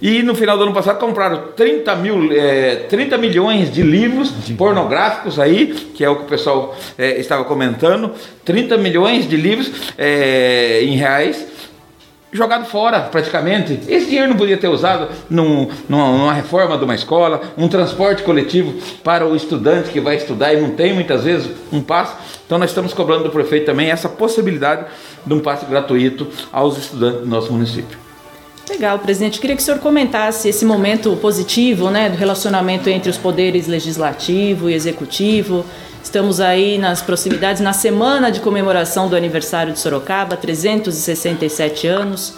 E 0.00 0.22
no 0.22 0.34
final 0.34 0.56
do 0.56 0.62
ano 0.64 0.72
passado 0.72 0.98
compraram 0.98 1.48
30, 1.56 1.96
mil, 1.96 2.32
é, 2.32 2.76
30 2.88 3.18
milhões 3.18 3.72
de 3.72 3.82
livros 3.82 4.30
pornográficos 4.56 5.40
aí, 5.40 5.74
que 5.94 6.04
é 6.04 6.08
o 6.08 6.16
que 6.16 6.22
o 6.22 6.26
pessoal 6.26 6.76
é, 6.96 7.18
estava 7.18 7.44
comentando, 7.44 8.12
30 8.44 8.76
milhões 8.76 9.28
de 9.28 9.36
livros 9.36 9.70
é, 9.98 10.82
em 10.84 10.96
reais, 10.96 11.46
jogado 12.30 12.66
fora 12.66 13.00
praticamente. 13.00 13.80
Esse 13.88 14.06
dinheiro 14.06 14.28
não 14.28 14.36
podia 14.36 14.56
ter 14.56 14.68
usado 14.68 15.08
num, 15.28 15.68
numa, 15.88 16.12
numa, 16.12 16.32
reforma 16.32 16.78
de 16.78 16.84
uma 16.84 16.94
escola, 16.94 17.40
um 17.56 17.66
transporte 17.66 18.22
coletivo 18.22 18.74
para 19.02 19.26
o 19.26 19.34
estudante 19.34 19.90
que 19.90 20.00
vai 20.00 20.16
estudar 20.16 20.54
e 20.54 20.60
não 20.60 20.70
tem 20.70 20.92
muitas 20.92 21.24
vezes 21.24 21.50
um 21.72 21.80
passe. 21.80 22.14
Então 22.46 22.58
nós 22.58 22.70
estamos 22.70 22.94
cobrando 22.94 23.24
do 23.24 23.30
prefeito 23.30 23.66
também 23.66 23.90
essa 23.90 24.08
possibilidade 24.08 24.86
de 25.26 25.34
um 25.34 25.40
passe 25.40 25.66
gratuito 25.66 26.28
aos 26.52 26.78
estudantes 26.78 27.20
do 27.20 27.26
nosso 27.26 27.52
município. 27.52 28.07
Legal, 28.78 29.00
presidente. 29.00 29.40
Queria 29.40 29.56
que 29.56 29.62
o 29.62 29.64
senhor 29.64 29.80
comentasse 29.80 30.48
esse 30.48 30.64
momento 30.64 31.16
positivo, 31.16 31.90
né, 31.90 32.08
do 32.08 32.16
relacionamento 32.16 32.88
entre 32.88 33.10
os 33.10 33.16
poderes 33.16 33.66
legislativo 33.66 34.70
e 34.70 34.72
executivo. 34.72 35.66
Estamos 36.00 36.38
aí 36.38 36.78
nas 36.78 37.02
proximidades, 37.02 37.60
na 37.60 37.72
semana 37.72 38.30
de 38.30 38.38
comemoração 38.38 39.08
do 39.08 39.16
aniversário 39.16 39.72
de 39.72 39.80
Sorocaba, 39.80 40.36
367 40.36 41.88
anos. 41.88 42.36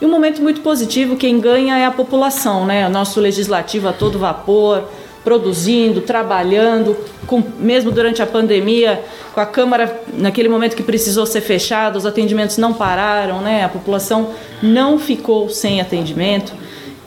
E 0.00 0.06
um 0.06 0.08
momento 0.08 0.40
muito 0.40 0.62
positivo, 0.62 1.14
quem 1.14 1.38
ganha 1.38 1.76
é 1.76 1.84
a 1.84 1.90
população, 1.90 2.64
né? 2.64 2.86
O 2.86 2.90
nosso 2.90 3.20
legislativo 3.20 3.86
a 3.86 3.92
todo 3.92 4.18
vapor, 4.18 4.88
produzindo, 5.24 6.00
trabalhando, 6.00 6.96
com, 7.26 7.42
mesmo 7.58 7.90
durante 7.90 8.20
a 8.22 8.26
pandemia, 8.26 9.02
com 9.34 9.40
a 9.40 9.46
Câmara, 9.46 10.02
naquele 10.12 10.48
momento 10.48 10.76
que 10.76 10.82
precisou 10.82 11.24
ser 11.26 11.40
fechada, 11.40 11.96
os 11.96 12.04
atendimentos 12.06 12.56
não 12.58 12.72
pararam, 12.72 13.40
né? 13.40 13.64
a 13.64 13.68
população 13.68 14.30
não 14.62 14.98
ficou 14.98 15.48
sem 15.48 15.80
atendimento 15.80 16.52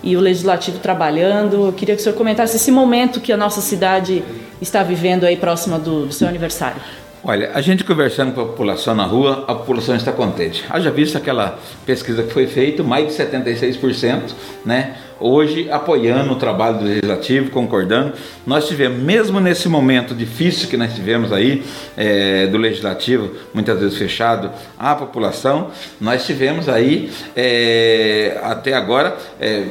e 0.02 0.16
o 0.16 0.20
Legislativo 0.20 0.80
trabalhando. 0.80 1.68
Eu 1.68 1.74
queria 1.74 1.96
que 1.96 2.02
o 2.02 2.04
senhor 2.04 2.16
comentasse 2.16 2.56
esse 2.56 2.72
momento 2.72 3.20
que 3.20 3.34
a 3.34 3.38
nossa 3.38 3.60
cidade 3.60 4.24
está 4.62 4.84
vivendo 4.84 5.26
aí 5.26 5.36
próxima 5.36 5.78
do, 5.78 6.06
do 6.06 6.14
seu 6.14 6.28
aniversário. 6.28 6.82
Olha, 7.28 7.50
a 7.56 7.62
gente 7.62 7.84
conversando 7.84 8.34
com 8.36 8.42
a 8.42 8.46
população 8.46 8.94
na 8.94 9.04
rua, 9.04 9.46
a 9.48 9.56
população 9.56 9.96
está 9.96 10.12
contente. 10.12 10.64
Haja 10.70 10.92
visto 10.92 11.18
aquela 11.18 11.58
pesquisa 11.84 12.22
que 12.22 12.32
foi 12.32 12.46
feita, 12.46 12.84
mais 12.84 13.08
de 13.08 13.14
76%, 13.14 14.32
né? 14.64 14.96
Hoje 15.20 15.68
apoiando 15.72 16.34
o 16.34 16.36
trabalho 16.36 16.78
do 16.78 16.86
legislativo, 16.86 17.50
concordando. 17.50 18.14
Nós 18.46 18.68
tivemos, 18.68 19.00
mesmo 19.02 19.40
nesse 19.40 19.68
momento 19.68 20.14
difícil 20.14 20.70
que 20.70 20.78
nós 20.78 20.94
tivemos 20.94 21.34
aí, 21.34 21.64
é, 21.98 22.46
do 22.46 22.60
legislativo, 22.60 23.32
muitas 23.52 23.80
vezes 23.80 23.98
fechado, 23.98 24.52
a 24.78 24.94
população, 24.94 25.72
nós 26.00 26.28
tivemos 26.28 26.70
aí 26.70 27.12
é, 27.36 28.40
até 28.44 28.76
agora. 28.76 29.18
É, 29.42 29.66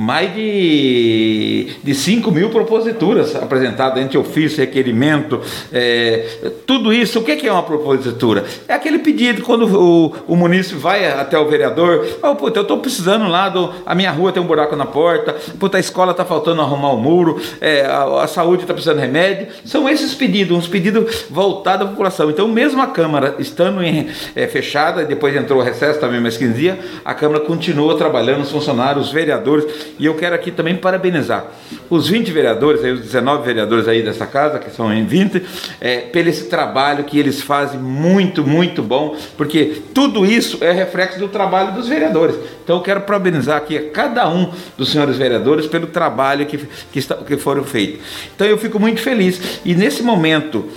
mais 0.00 0.34
de, 0.34 1.68
de 1.82 1.94
5 1.94 2.30
mil 2.30 2.48
proposituras 2.48 3.36
apresentadas 3.36 4.02
entre 4.02 4.16
ofício, 4.16 4.58
requerimento, 4.58 5.40
é, 5.70 6.52
tudo 6.66 6.92
isso. 6.92 7.18
O 7.18 7.22
que 7.22 7.46
é 7.46 7.52
uma 7.52 7.62
propositura? 7.62 8.44
É 8.66 8.72
aquele 8.72 9.00
pedido 9.00 9.42
quando 9.42 9.66
o, 9.66 10.14
o 10.26 10.36
município 10.36 10.78
vai 10.78 11.06
até 11.06 11.38
o 11.38 11.46
vereador, 11.46 12.06
oh, 12.22 12.34
puta, 12.34 12.58
eu 12.58 12.62
estou 12.62 12.78
precisando 12.78 13.28
lá, 13.28 13.48
do, 13.50 13.72
a 13.84 13.94
minha 13.94 14.10
rua 14.10 14.32
tem 14.32 14.42
um 14.42 14.46
buraco 14.46 14.74
na 14.74 14.86
porta, 14.86 15.36
puta, 15.58 15.76
a 15.76 15.80
escola 15.80 16.12
está 16.12 16.24
faltando 16.24 16.62
arrumar 16.62 16.92
o 16.92 16.96
um 16.96 17.00
muro, 17.00 17.40
é, 17.60 17.82
a, 17.82 18.22
a, 18.22 18.26
saúde 18.26 18.62
está 18.62 18.72
precisando 18.72 18.96
de 18.96 19.02
remédio. 19.02 19.48
São 19.64 19.88
esses 19.88 20.14
pedidos, 20.14 20.56
uns 20.56 20.66
pedidos 20.66 21.26
voltados 21.28 21.86
à 21.86 21.90
população. 21.90 22.30
Então, 22.30 22.48
mesmo 22.48 22.80
a 22.80 22.86
Câmara 22.86 23.34
estando 23.38 23.82
em, 23.82 24.08
é, 24.34 24.46
fechada, 24.46 25.04
depois 25.04 25.36
entrou 25.36 25.60
o 25.60 25.62
recesso 25.62 26.00
também 26.00 26.20
mais 26.20 26.36
15 26.36 26.52
dias, 26.54 26.78
a 27.04 27.12
Câmara 27.12 27.40
continua 27.40 27.96
trabalhando, 27.96 28.42
os 28.42 28.50
funcionários, 28.50 29.06
os 29.06 29.12
vereadores, 29.12 29.89
e 29.98 30.06
eu 30.06 30.14
quero 30.14 30.34
aqui 30.34 30.50
também 30.50 30.76
parabenizar 30.76 31.46
os 31.88 32.08
20 32.08 32.30
vereadores, 32.30 32.84
aí, 32.84 32.92
os 32.92 33.00
19 33.00 33.44
vereadores 33.44 33.88
aí 33.88 34.02
dessa 34.02 34.26
casa, 34.26 34.58
que 34.58 34.70
são 34.70 34.92
em 34.92 35.04
20, 35.04 35.42
é, 35.80 36.00
pelo 36.00 36.28
esse 36.28 36.44
trabalho 36.48 37.04
que 37.04 37.18
eles 37.18 37.42
fazem 37.42 37.78
muito, 37.78 38.44
muito 38.44 38.82
bom, 38.82 39.16
porque 39.36 39.82
tudo 39.92 40.24
isso 40.24 40.58
é 40.62 40.70
reflexo 40.70 41.18
do 41.18 41.28
trabalho 41.28 41.72
dos 41.72 41.88
vereadores. 41.88 42.36
Então 42.62 42.76
eu 42.76 42.82
quero 42.82 43.00
parabenizar 43.00 43.56
aqui 43.56 43.76
a 43.76 43.90
cada 43.90 44.28
um 44.28 44.52
dos 44.78 44.92
senhores 44.92 45.16
vereadores 45.16 45.66
pelo 45.66 45.88
trabalho 45.88 46.46
que, 46.46 46.58
que, 46.92 46.98
está, 46.98 47.16
que 47.16 47.36
foram 47.36 47.64
feitos. 47.64 48.00
Então 48.34 48.46
eu 48.46 48.56
fico 48.56 48.78
muito 48.78 49.00
feliz. 49.00 49.60
E 49.64 49.74
nesse 49.74 50.02
momento 50.02 50.68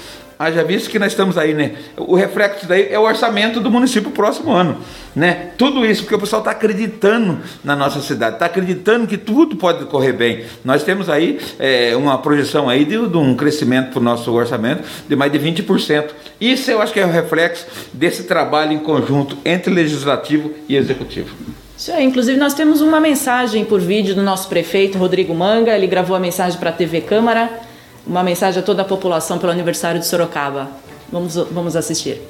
Haja 0.43 0.61
visto 0.61 0.89
que 0.89 0.99
nós 0.99 1.13
estamos 1.13 1.37
aí, 1.37 1.53
né? 1.53 1.71
O 1.95 2.15
reflexo 2.15 2.67
daí 2.67 2.89
é 2.91 2.99
o 2.99 3.03
orçamento 3.03 3.61
do 3.61 3.71
município 3.71 4.11
próximo 4.11 4.51
ano, 4.51 4.77
né? 5.15 5.51
Tudo 5.57 5.85
isso 5.85 6.01
porque 6.01 6.15
o 6.15 6.19
pessoal 6.19 6.41
está 6.41 6.51
acreditando 6.51 7.39
na 7.63 7.77
nossa 7.77 8.01
cidade, 8.01 8.35
está 8.35 8.47
acreditando 8.47 9.07
que 9.07 9.17
tudo 9.17 9.55
pode 9.55 9.85
correr 9.85 10.11
bem. 10.11 10.43
Nós 10.65 10.83
temos 10.83 11.07
aí 11.07 11.39
é, 11.57 11.95
uma 11.95 12.17
projeção 12.17 12.67
aí 12.67 12.83
de, 12.83 13.07
de 13.07 13.17
um 13.17 13.37
crescimento 13.37 13.91
para 13.91 13.99
o 13.99 14.03
nosso 14.03 14.33
orçamento 14.33 14.83
de 15.07 15.15
mais 15.15 15.31
de 15.31 15.39
20%. 15.39 16.09
Isso 16.41 16.69
eu 16.69 16.81
acho 16.81 16.91
que 16.91 16.99
é 16.99 17.05
o 17.05 17.09
reflexo 17.09 17.65
desse 17.93 18.23
trabalho 18.23 18.73
em 18.73 18.79
conjunto 18.79 19.37
entre 19.45 19.73
legislativo 19.73 20.51
e 20.67 20.75
executivo. 20.75 21.33
Isso 21.77 21.89
aí, 21.89 22.03
inclusive 22.03 22.37
nós 22.37 22.53
temos 22.53 22.81
uma 22.81 22.99
mensagem 22.99 23.63
por 23.63 23.79
vídeo 23.79 24.13
do 24.13 24.21
nosso 24.21 24.49
prefeito 24.49 24.97
Rodrigo 24.97 25.33
Manga, 25.33 25.73
ele 25.73 25.87
gravou 25.87 26.17
a 26.17 26.19
mensagem 26.19 26.59
para 26.59 26.69
a 26.69 26.73
TV 26.73 26.99
Câmara 26.99 27.71
uma 28.05 28.23
mensagem 28.23 28.61
a 28.61 28.65
toda 28.65 28.81
a 28.81 28.85
população 28.85 29.39
pelo 29.39 29.51
aniversário 29.51 29.99
de 29.99 30.05
Sorocaba. 30.05 30.67
Vamos, 31.11 31.35
vamos 31.35 31.75
assistir. 31.75 32.21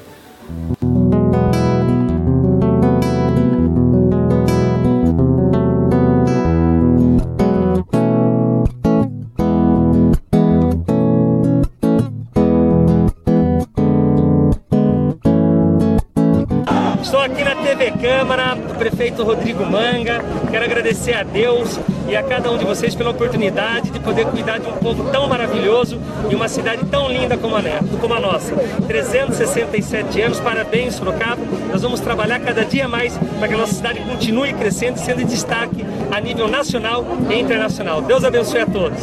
Estou 17.02 17.20
aqui 17.20 17.44
na 17.44 17.54
TV 17.56 17.92
Câmara, 17.92 18.54
do 18.54 18.74
prefeito 18.74 19.22
Rodrigo 19.22 19.64
Manga. 19.64 20.24
Quero 20.50 20.64
agradecer 20.64 21.14
a 21.14 21.22
Deus 21.22 21.78
e 22.08 22.16
a 22.16 22.22
cada 22.22 22.50
um 22.50 22.58
de 22.58 22.64
vocês 22.64 22.94
pela 22.94 23.10
oportunidade 23.10 23.83
de 23.83 23.83
poder 24.04 24.26
cuidar 24.26 24.58
de 24.58 24.68
um 24.68 24.74
povo 24.74 25.10
tão 25.10 25.26
maravilhoso 25.26 25.98
e 26.30 26.34
uma 26.34 26.46
cidade 26.46 26.84
tão 26.86 27.08
linda 27.08 27.36
como 27.36 27.56
a, 27.56 27.62
como 28.00 28.14
a 28.14 28.20
nossa. 28.20 28.54
367 28.86 30.20
anos, 30.20 30.38
parabéns, 30.40 30.94
Sorocaba. 30.94 31.42
Nós 31.72 31.82
vamos 31.82 32.00
trabalhar 32.00 32.38
cada 32.40 32.64
dia 32.64 32.86
mais 32.86 33.16
para 33.38 33.48
que 33.48 33.54
a 33.54 33.58
nossa 33.58 33.74
cidade 33.74 34.00
continue 34.00 34.52
crescendo 34.52 34.96
e 34.96 35.00
sendo 35.00 35.18
de 35.18 35.24
destaque 35.24 35.84
a 36.12 36.20
nível 36.20 36.46
nacional 36.46 37.04
e 37.30 37.40
internacional. 37.40 38.02
Deus 38.02 38.22
abençoe 38.22 38.60
a 38.60 38.66
todos. 38.66 39.00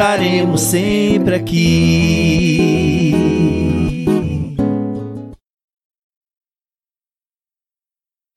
estaremos 0.00 0.60
sempre 0.60 1.34
aqui. 1.34 3.09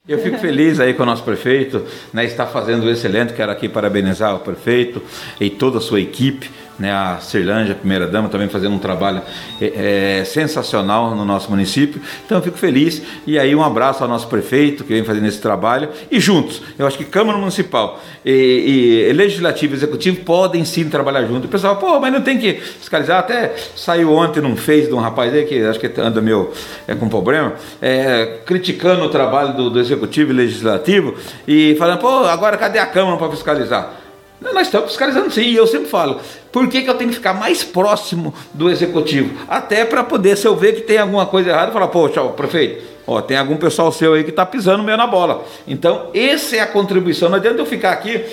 Eu 0.05 0.19
fico 0.19 0.38
feliz 0.38 0.81
aí 0.81 0.93
com 0.93 1.03
o 1.03 1.05
nosso 1.05 1.24
prefeito, 1.24 1.81
né, 2.12 2.25
está 2.25 2.45
fazendo 2.45 2.89
excelente, 2.89 3.31
quero 3.31 3.50
aqui 3.50 3.69
parabenizar 3.69 4.36
o 4.36 4.39
prefeito 4.39 5.01
e 5.39 5.50
toda 5.50 5.77
a 5.77 5.81
sua 5.81 6.01
equipe, 6.01 6.51
né, 6.77 6.92
a 6.92 7.18
Cirlândia, 7.22 7.75
primeira 7.75 8.08
dama, 8.08 8.30
também 8.30 8.50
fazendo 8.50 8.74
um 8.74 8.80
trabalho 8.80 9.22
é, 9.62 10.20
é, 10.22 10.25
sensacional 10.25 11.15
no 11.15 11.24
nosso 11.24 11.50
município. 11.50 12.01
Então 12.25 12.38
eu 12.38 12.42
fico 12.42 12.58
feliz 12.58 13.01
e 13.27 13.38
aí 13.38 13.56
um 13.56 13.63
abraço 13.63 14.03
ao 14.03 14.10
nosso 14.10 14.27
prefeito 14.27 14.84
que 14.84 14.94
vem 14.94 15.03
fazendo 15.03 15.27
esse 15.27 15.39
trabalho 15.39 15.89
e 16.10 16.20
juntos. 16.20 16.62
Eu 16.77 16.88
acho 16.88 16.98
que 16.98 17.06
Câmara 17.06 17.38
Municipal 17.38 18.01
e, 18.25 19.08
e 19.10 19.13
Legislativo 19.13 19.74
e 19.74 19.77
Executivo 19.77 20.22
podem 20.22 20.65
sim 20.65 20.89
trabalhar 20.89 21.25
juntos. 21.25 21.46
O 21.46 21.50
pessoal, 21.50 21.77
pô, 21.77 22.00
mas 22.00 22.12
não 22.12 22.22
tem 22.22 22.38
que 22.39 22.53
fiscalizar. 22.53 23.20
Até 23.20 23.53
saiu 23.75 24.12
ontem 24.13 24.42
num 24.42 24.56
Face 24.56 24.88
de 24.88 24.94
um 24.94 25.00
rapaz 25.00 25.34
aí 25.34 25.46
que 25.46 25.63
acho 25.63 25.80
que 25.80 25.92
anda 26.00 26.22
meu 26.22 26.53
é, 26.88 26.96
com 26.96 27.10
problema, 27.10 27.53
é, 27.82 28.39
criticando 28.46 29.03
o 29.03 29.10
trabalho 29.10 29.53
do, 29.53 29.70
do 29.70 29.80
Executivo 29.80 30.32
e 30.32 30.34
Legislativo 30.34 31.15
e 31.48 31.75
falando, 31.77 32.00
pô, 32.00 32.25
agora 32.25 32.58
cadê 32.58 32.80
a 32.80 32.86
Câmara 32.86 33.18
para 33.18 33.30
fiscalizar? 33.30 34.02
Nós 34.51 34.67
estamos 34.67 34.89
fiscalizando 34.89 35.31
sim, 35.31 35.41
e 35.41 35.55
eu 35.55 35.65
sempre 35.65 35.88
falo, 35.88 36.19
por 36.51 36.67
que, 36.67 36.81
que 36.81 36.89
eu 36.89 36.95
tenho 36.95 37.09
que 37.09 37.15
ficar 37.15 37.33
mais 37.33 37.63
próximo 37.63 38.33
do 38.53 38.69
executivo? 38.69 39.39
Até 39.47 39.85
para 39.85 40.03
poder, 40.03 40.35
se 40.38 40.47
eu 40.47 40.55
ver 40.55 40.73
que 40.73 40.81
tem 40.81 40.97
alguma 40.97 41.25
coisa 41.25 41.50
errada, 41.50 41.71
falar, 41.71 41.88
poxa, 41.88 42.21
prefeito, 42.25 42.83
ó, 43.07 43.21
tem 43.21 43.38
algum 43.38 43.57
pessoal 43.57 43.91
seu 43.91 44.13
aí 44.13 44.23
que 44.23 44.29
está 44.29 44.45
pisando 44.45 44.83
meio 44.83 44.97
na 44.97 45.07
bola. 45.07 45.45
Então, 45.67 46.09
essa 46.13 46.55
é 46.55 46.59
a 46.59 46.67
contribuição. 46.67 47.29
Não 47.29 47.38
adianta 47.38 47.62
eu 47.62 47.65
ficar 47.65 47.91
aqui 47.91 48.23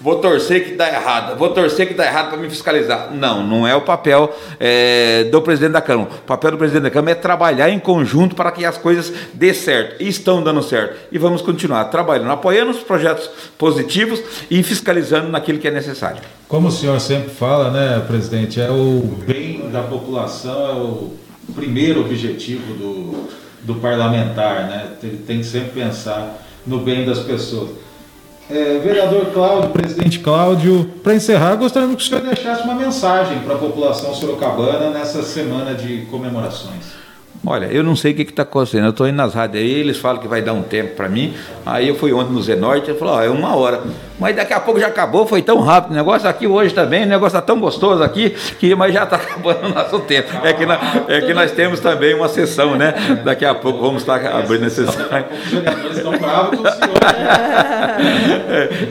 vou 0.00 0.16
torcer 0.16 0.64
que 0.64 0.74
dá 0.74 0.88
errado, 0.88 1.36
vou 1.36 1.50
torcer 1.50 1.88
que 1.88 1.94
dá 1.94 2.06
errado 2.06 2.30
para 2.30 2.38
me 2.38 2.48
fiscalizar. 2.48 3.10
Não, 3.12 3.46
não 3.46 3.66
é 3.66 3.74
o 3.74 3.80
papel 3.80 4.34
é, 4.58 5.24
do 5.24 5.42
presidente 5.42 5.72
da 5.72 5.80
Câmara. 5.80 6.10
O 6.10 6.26
papel 6.26 6.52
do 6.52 6.58
presidente 6.58 6.84
da 6.84 6.90
Câmara 6.90 7.12
é 7.12 7.14
trabalhar 7.14 7.70
em 7.70 7.78
conjunto 7.78 8.34
para 8.34 8.50
que 8.50 8.64
as 8.64 8.78
coisas 8.78 9.12
dê 9.34 9.52
certo. 9.52 10.02
E 10.02 10.08
estão 10.08 10.42
dando 10.42 10.62
certo. 10.62 10.96
E 11.10 11.18
vamos 11.18 11.42
continuar 11.42 11.84
trabalhando, 11.86 12.30
apoiando 12.30 12.70
os 12.70 12.78
projetos 12.78 13.28
positivos 13.56 14.22
e 14.50 14.62
fiscalizando 14.62 15.28
naquilo 15.28 15.58
que 15.58 15.68
é 15.68 15.70
necessário. 15.70 16.20
Como 16.46 16.68
o 16.68 16.72
senhor 16.72 16.98
sempre 17.00 17.30
fala, 17.30 17.70
né, 17.70 18.02
presidente, 18.06 18.60
é 18.60 18.70
o 18.70 19.00
bem 19.26 19.68
da 19.70 19.82
população, 19.82 20.68
é 20.68 20.72
o 20.72 21.12
primeiro 21.54 22.00
objetivo 22.00 22.74
do, 22.74 23.28
do 23.62 23.74
parlamentar, 23.80 24.66
né? 24.68 24.92
Ele 25.02 25.18
tem 25.26 25.38
que 25.38 25.44
sempre 25.44 25.70
pensar 25.70 26.38
no 26.66 26.80
bem 26.80 27.04
das 27.04 27.18
pessoas. 27.20 27.70
É, 28.50 28.78
vereador 28.78 29.26
Cláudio, 29.26 29.70
presidente 29.70 30.20
Cláudio, 30.20 30.90
para 31.02 31.14
encerrar, 31.14 31.56
gostaria 31.56 31.88
que 31.88 31.94
o 31.96 32.00
senhor 32.00 32.22
deixasse 32.22 32.62
uma 32.62 32.74
mensagem 32.74 33.40
para 33.40 33.54
a 33.54 33.58
população 33.58 34.14
sorocabana 34.14 34.88
nessa 34.90 35.22
semana 35.22 35.74
de 35.74 36.06
comemorações. 36.10 36.97
Olha, 37.46 37.66
eu 37.66 37.84
não 37.84 37.94
sei 37.94 38.12
o 38.12 38.14
que 38.14 38.22
está 38.22 38.42
acontecendo. 38.42 38.84
Eu 38.84 38.90
estou 38.90 39.08
indo 39.08 39.16
nas 39.16 39.32
rádios 39.32 39.62
aí, 39.62 39.70
eles 39.70 39.96
falam 39.96 40.20
que 40.20 40.26
vai 40.26 40.42
dar 40.42 40.52
um 40.52 40.62
tempo 40.62 40.96
para 40.96 41.08
mim. 41.08 41.34
Aí 41.64 41.88
eu 41.88 41.94
fui 41.94 42.12
ontem 42.12 42.32
no 42.32 42.42
Zenorte, 42.42 42.90
ele 42.90 42.98
falou, 42.98 43.14
ó, 43.14 43.22
é 43.22 43.28
uma 43.28 43.54
hora. 43.54 43.80
Mas 44.18 44.34
daqui 44.34 44.52
a 44.52 44.58
pouco 44.58 44.80
já 44.80 44.88
acabou, 44.88 45.26
foi 45.26 45.40
tão 45.40 45.60
rápido. 45.60 45.92
O 45.92 45.94
negócio 45.94 46.28
aqui 46.28 46.46
hoje 46.46 46.74
também, 46.74 47.04
o 47.04 47.06
negócio 47.06 47.38
está 47.38 47.40
tão 47.40 47.60
gostoso 47.60 48.02
aqui, 48.02 48.30
que 48.58 48.74
mas 48.74 48.92
já 48.92 49.04
está 49.04 49.16
acabando 49.22 49.66
o 49.66 49.68
nosso 49.68 50.00
tempo. 50.00 50.28
É 50.42 50.52
que, 50.52 50.66
na, 50.66 50.78
é 51.06 51.20
que 51.20 51.32
nós 51.32 51.52
temos 51.52 51.78
também 51.80 52.14
uma 52.14 52.28
sessão, 52.28 52.76
né? 52.76 52.94
Daqui 53.24 53.44
a 53.44 53.54
pouco 53.54 53.80
vamos 53.80 54.02
estar 54.02 54.24
abrindo 54.26 54.66
a 54.66 54.70
sessão. 54.70 55.06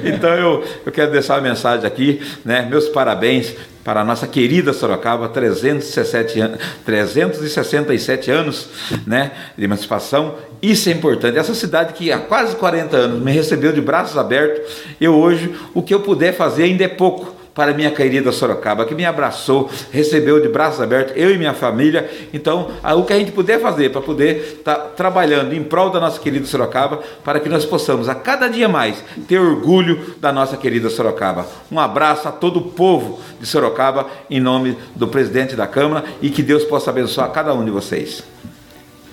então 0.04 0.30
eu, 0.32 0.64
eu 0.86 0.92
quero 0.92 1.12
deixar 1.12 1.36
uma 1.36 1.42
mensagem 1.42 1.86
aqui, 1.86 2.22
né? 2.46 2.66
Meus 2.70 2.88
parabéns 2.88 3.54
para 3.88 4.02
a 4.02 4.04
nossa 4.04 4.28
querida 4.28 4.74
Sorocaba, 4.74 5.30
317 5.30 6.42
anos, 6.42 6.60
367 6.84 8.30
anos 8.30 8.68
né, 9.08 9.32
de 9.58 9.64
emancipação. 9.64 10.36
Isso 10.62 10.90
é 10.90 10.92
importante. 10.92 11.38
Essa 11.38 11.54
cidade 11.54 11.94
que 11.94 12.12
há 12.12 12.20
quase 12.20 12.58
40 12.58 12.98
anos 12.98 13.24
me 13.24 13.32
recebeu 13.32 13.72
de 13.72 13.80
braços 13.80 14.18
abertos, 14.18 14.84
eu 15.00 15.16
hoje, 15.16 15.56
o 15.74 15.82
que 15.82 15.94
eu 15.94 16.02
puder 16.02 16.34
fazer 16.34 16.64
ainda 16.64 16.84
é 16.84 16.90
pouco 16.90 17.37
para 17.58 17.74
minha 17.74 17.90
querida 17.90 18.32
Sorocaba, 18.32 18.86
que 18.86 18.94
me 18.94 19.04
abraçou, 19.04 19.68
recebeu 19.92 20.40
de 20.40 20.48
braços 20.48 20.80
abertos, 20.80 21.14
eu 21.18 21.34
e 21.34 21.40
minha 21.40 21.56
família. 21.56 22.08
Então, 22.32 22.70
o 22.96 23.04
que 23.04 23.12
a 23.12 23.18
gente 23.18 23.32
puder 23.32 23.60
fazer 23.60 23.90
para 23.90 24.00
poder 24.00 24.58
estar 24.60 24.76
tá 24.76 24.82
trabalhando 24.90 25.54
em 25.54 25.64
prol 25.64 25.90
da 25.90 26.00
nossa 26.00 26.20
querida 26.20 26.46
Sorocaba, 26.46 27.00
para 27.24 27.40
que 27.40 27.50
nós 27.50 27.66
possamos 27.66 28.08
a 28.08 28.14
cada 28.14 28.48
dia 28.48 28.70
mais 28.70 29.04
ter 29.28 29.40
orgulho 29.40 30.14
da 30.22 30.32
nossa 30.32 30.56
querida 30.56 30.88
Sorocaba. 30.88 31.48
Um 31.72 31.80
abraço 31.80 32.28
a 32.28 32.32
todo 32.32 32.58
o 32.58 32.62
povo 32.62 33.20
de 33.40 33.48
Sorocaba, 33.48 34.06
em 34.30 34.40
nome 34.40 34.78
do 34.96 35.08
presidente 35.08 35.56
da 35.56 35.66
Câmara, 35.66 36.04
e 36.22 36.30
que 36.30 36.44
Deus 36.44 36.64
possa 36.64 36.92
abençoar 36.92 37.32
cada 37.32 37.56
um 37.56 37.66
de 37.66 37.72
vocês. 37.72 38.24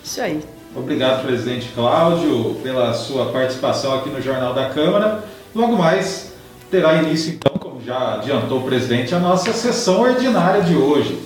Isso 0.04 0.20
aí. 0.20 0.40
Obrigado, 0.76 1.24
presidente 1.24 1.70
Cláudio, 1.74 2.56
pela 2.62 2.92
sua 2.92 3.24
participação 3.32 3.94
aqui 3.94 4.10
no 4.10 4.20
Jornal 4.20 4.52
da 4.52 4.68
Câmara. 4.68 5.24
Logo 5.54 5.78
mais 5.78 6.34
terá 6.70 6.96
início, 6.96 7.32
então, 7.32 7.53
já 7.84 8.14
adiantou 8.14 8.60
o 8.60 8.62
presidente, 8.62 9.14
a 9.14 9.18
nossa 9.18 9.52
sessão 9.52 10.00
ordinária 10.00 10.62
de 10.62 10.74
hoje. 10.74 11.18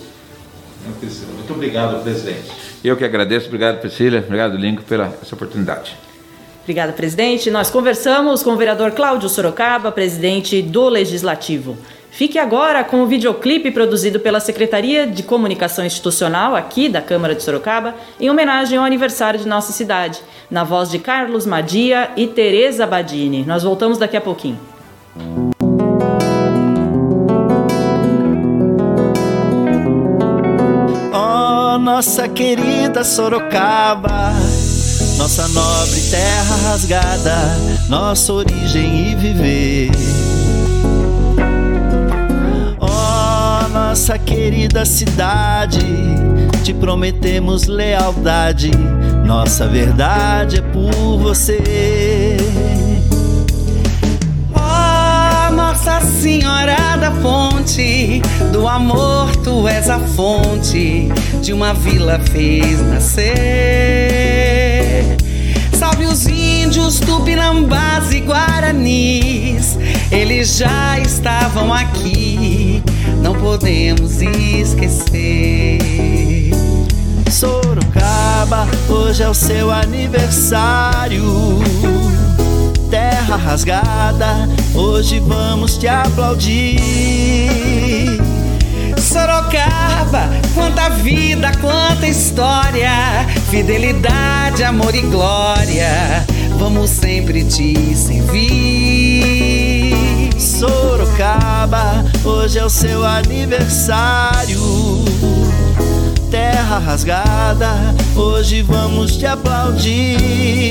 Muito 0.85 1.53
obrigado, 1.53 2.03
presidente. 2.03 2.51
Eu 2.83 2.97
que 2.97 3.05
agradeço. 3.05 3.47
Obrigado, 3.47 3.81
Priscila. 3.81 4.19
Obrigado, 4.19 4.57
Lingo, 4.57 4.83
pela 4.83 5.13
essa 5.23 5.35
oportunidade. 5.35 5.97
Obrigada, 6.63 6.93
presidente. 6.93 7.51
Nós 7.51 7.71
conversamos 7.71 8.43
com 8.43 8.51
o 8.51 8.57
vereador 8.57 8.93
Cláudio 8.93 9.29
Sorocaba, 9.29 9.91
presidente 9.91 10.61
do 10.61 10.89
Legislativo. 10.89 11.77
Fique 12.11 12.39
agora 12.39 12.83
com 12.83 13.03
o 13.03 13.07
videoclipe 13.07 13.71
produzido 13.71 14.19
pela 14.19 14.41
Secretaria 14.41 15.07
de 15.07 15.23
Comunicação 15.23 15.85
Institucional 15.85 16.57
aqui 16.57 16.89
da 16.89 17.01
Câmara 17.01 17.35
de 17.35 17.43
Sorocaba, 17.43 17.95
em 18.19 18.29
homenagem 18.29 18.79
ao 18.79 18.85
aniversário 18.85 19.39
de 19.39 19.47
nossa 19.47 19.73
cidade, 19.73 20.21
na 20.51 20.65
voz 20.65 20.91
de 20.91 20.99
Carlos 20.99 21.47
Madia 21.47 22.11
e 22.17 22.27
Tereza 22.27 22.87
Badini. 22.87 23.45
Nós 23.45 23.63
voltamos 23.63 23.99
daqui 23.99 24.17
a 24.17 24.21
pouquinho. 24.21 24.59
Nossa 31.79 32.29
querida 32.29 33.05
Sorocaba, 33.05 34.33
nossa 35.17 35.47
nobre 35.49 36.01
terra 36.11 36.57
rasgada, 36.65 37.37
nossa 37.89 38.33
origem 38.33 39.13
e 39.13 39.15
viver. 39.15 39.91
Oh, 42.81 43.69
nossa 43.69 44.19
querida 44.19 44.85
cidade, 44.85 45.81
te 46.65 46.75
prometemos 46.75 47.67
lealdade, 47.67 48.71
nossa 49.25 49.67
verdade 49.67 50.59
é 50.59 50.63
por 50.63 51.19
você. 51.19 52.28
Senhora 56.01 56.97
da 56.97 57.11
Fonte, 57.13 58.23
do 58.53 58.67
amor 58.69 59.35
tu 59.37 59.67
és 59.69 59.89
a 59.91 59.99
fonte, 59.99 61.09
de 61.43 61.53
uma 61.53 61.75
vila 61.75 62.19
fez 62.19 62.81
nascer. 62.81 63.27
Salve 65.73 66.07
os 66.07 66.27
índios, 66.27 67.01
tupinambás 67.01 68.13
e 68.13 68.21
guaranis, 68.21 69.79
eles 70.11 70.57
já 70.57 70.99
estavam 70.99 71.73
aqui, 71.73 72.83
não 73.23 73.35
podemos 73.35 74.21
esquecer. 74.21 75.79
Sorocaba, 77.31 78.67
hoje 78.89 79.23
é 79.23 79.29
o 79.29 79.35
seu 79.35 79.71
aniversário 79.71 81.23
terra 82.91 83.37
rasgada, 83.37 84.49
hoje 84.75 85.21
vamos 85.21 85.77
te 85.79 85.89
aplaudir. 85.89 86.81
Sorocaba, 88.99 90.29
quanta 90.55 90.89
vida, 90.91 91.51
quanta 91.61 92.07
história, 92.07 93.27
fidelidade, 93.51 94.63
amor 94.65 94.95
e 94.95 95.01
glória, 95.03 96.27
vamos 96.59 96.91
sempre 96.91 97.45
te 97.45 97.95
servir. 97.97 99.49
Sorocaba, 100.39 102.05
hoje 102.25 102.59
é 102.59 102.65
o 102.65 102.71
seu 102.71 103.05
aniversário. 103.05 104.61
Terra 106.31 106.79
rasgada, 106.79 107.95
hoje 108.15 108.63
vamos 108.63 109.17
te 109.17 109.27
aplaudir. 109.27 110.69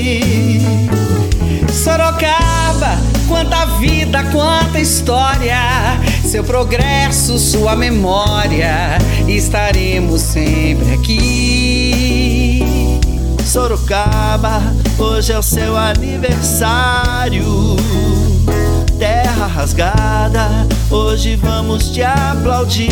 Sorocaba, 1.78 2.98
quanta 3.28 3.64
vida, 3.78 4.24
quanta 4.32 4.80
história, 4.80 5.56
seu 6.24 6.42
progresso, 6.42 7.38
sua 7.38 7.76
memória, 7.76 8.98
estaremos 9.28 10.20
sempre 10.20 10.94
aqui. 10.94 12.64
Sorocaba, 13.46 14.60
hoje 14.98 15.32
é 15.32 15.38
o 15.38 15.42
seu 15.42 15.76
aniversário. 15.76 17.44
Terra 18.98 19.46
rasgada, 19.46 20.66
hoje 20.90 21.36
vamos 21.36 21.90
te 21.90 22.02
aplaudir. 22.02 22.88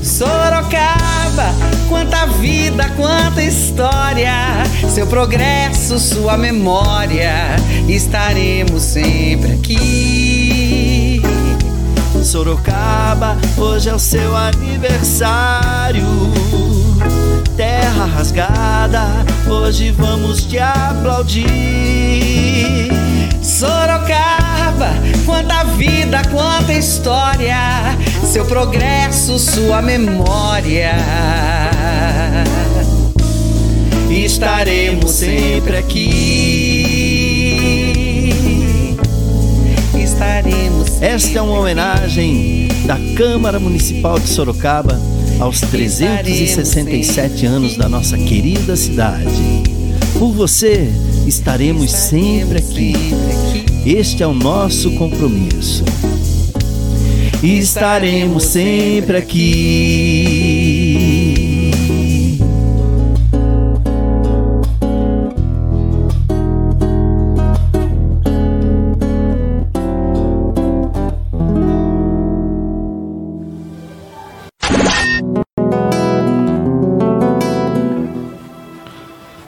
Sorocaba, 0.00 1.03
quanta 1.88 2.26
vida, 2.26 2.88
quanta 2.96 3.42
história, 3.42 4.32
seu 4.88 5.06
progresso, 5.06 5.98
sua 5.98 6.36
memória, 6.36 7.56
estaremos 7.88 8.82
sempre 8.82 9.52
aqui. 9.52 11.22
Sorocaba, 12.22 13.36
hoje 13.56 13.88
é 13.88 13.94
o 13.94 13.98
seu 13.98 14.36
aniversário. 14.36 16.06
Terra 17.56 18.06
rasgada, 18.06 19.04
hoje 19.48 19.90
vamos 19.90 20.44
te 20.44 20.58
aplaudir. 20.58 21.44
Sorocaba, 23.54 24.90
quanta 25.24 25.62
vida, 25.76 26.20
quanta 26.32 26.72
história, 26.72 27.56
seu 28.24 28.44
progresso, 28.46 29.38
sua 29.38 29.80
memória. 29.80 30.96
Estaremos 34.10 35.08
sempre 35.12 35.76
aqui. 35.76 37.04
Estaremos. 40.02 40.88
Sempre 40.88 41.06
Esta 41.06 41.38
é 41.38 41.42
uma 41.42 41.60
homenagem 41.60 42.66
da 42.86 42.98
Câmara 43.16 43.60
Municipal 43.60 44.18
de 44.18 44.26
Sorocaba 44.30 45.00
aos 45.38 45.60
367 45.60 47.46
anos 47.46 47.76
da 47.76 47.88
nossa 47.88 48.18
querida 48.18 48.74
cidade. 48.74 49.62
Por 50.18 50.32
você, 50.32 50.90
estaremos 51.26 51.92
sempre 51.92 52.58
aqui. 52.58 52.94
Este 53.86 54.22
é 54.22 54.26
o 54.26 54.32
nosso 54.32 54.92
compromisso. 54.92 55.84
Estaremos 57.42 58.44
sempre 58.44 59.18
aqui. 59.18 61.03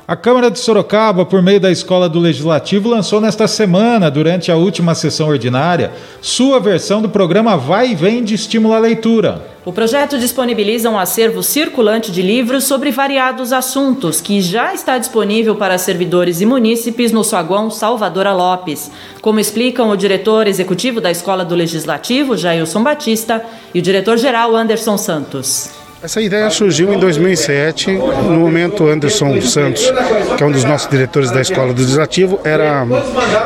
A 0.08 0.14
Câmara 0.14 0.52
de 0.52 0.60
Sorocaba, 0.60 1.26
por 1.26 1.42
meio 1.42 1.58
da 1.58 1.68
Escola 1.68 2.08
do 2.08 2.20
Legislativo, 2.20 2.88
lançou 2.88 3.20
nesta 3.20 3.48
semana, 3.48 4.08
durante 4.08 4.52
a 4.52 4.56
última 4.56 4.94
sessão 4.94 5.26
ordinária, 5.26 5.90
sua 6.22 6.60
versão 6.60 7.02
do 7.02 7.08
programa 7.08 7.56
Vai 7.56 7.90
e 7.90 7.94
Vem 7.96 8.22
de 8.22 8.32
Estímulo 8.32 8.72
à 8.72 8.78
Leitura. 8.78 9.44
O 9.64 9.72
projeto 9.72 10.16
disponibiliza 10.16 10.88
um 10.88 10.96
acervo 10.96 11.42
circulante 11.42 12.12
de 12.12 12.22
livros 12.22 12.62
sobre 12.62 12.92
variados 12.92 13.52
assuntos, 13.52 14.20
que 14.20 14.40
já 14.40 14.72
está 14.72 14.96
disponível 14.96 15.56
para 15.56 15.76
servidores 15.76 16.40
e 16.40 16.46
munícipes 16.46 17.10
no 17.10 17.24
saguão 17.24 17.68
Salvadora 17.68 18.32
Lopes, 18.32 18.92
como 19.20 19.40
explicam 19.40 19.90
o 19.90 19.96
diretor 19.96 20.46
executivo 20.46 21.00
da 21.00 21.10
Escola 21.10 21.44
do 21.44 21.56
Legislativo, 21.56 22.36
Jailson 22.36 22.84
Batista, 22.84 23.44
e 23.74 23.80
o 23.80 23.82
diretor-geral 23.82 24.54
Anderson 24.54 24.96
Santos. 24.96 25.85
Essa 26.06 26.20
ideia 26.20 26.48
surgiu 26.50 26.94
em 26.94 27.00
2007, 27.00 27.90
no 27.90 28.38
momento 28.38 28.86
Anderson 28.86 29.40
Santos, 29.40 29.92
que 30.36 30.42
é 30.44 30.46
um 30.46 30.52
dos 30.52 30.62
nossos 30.62 30.88
diretores 30.88 31.32
da 31.32 31.40
Escola 31.40 31.72
do 31.74 31.80
Legislativo, 31.80 32.38
era 32.44 32.86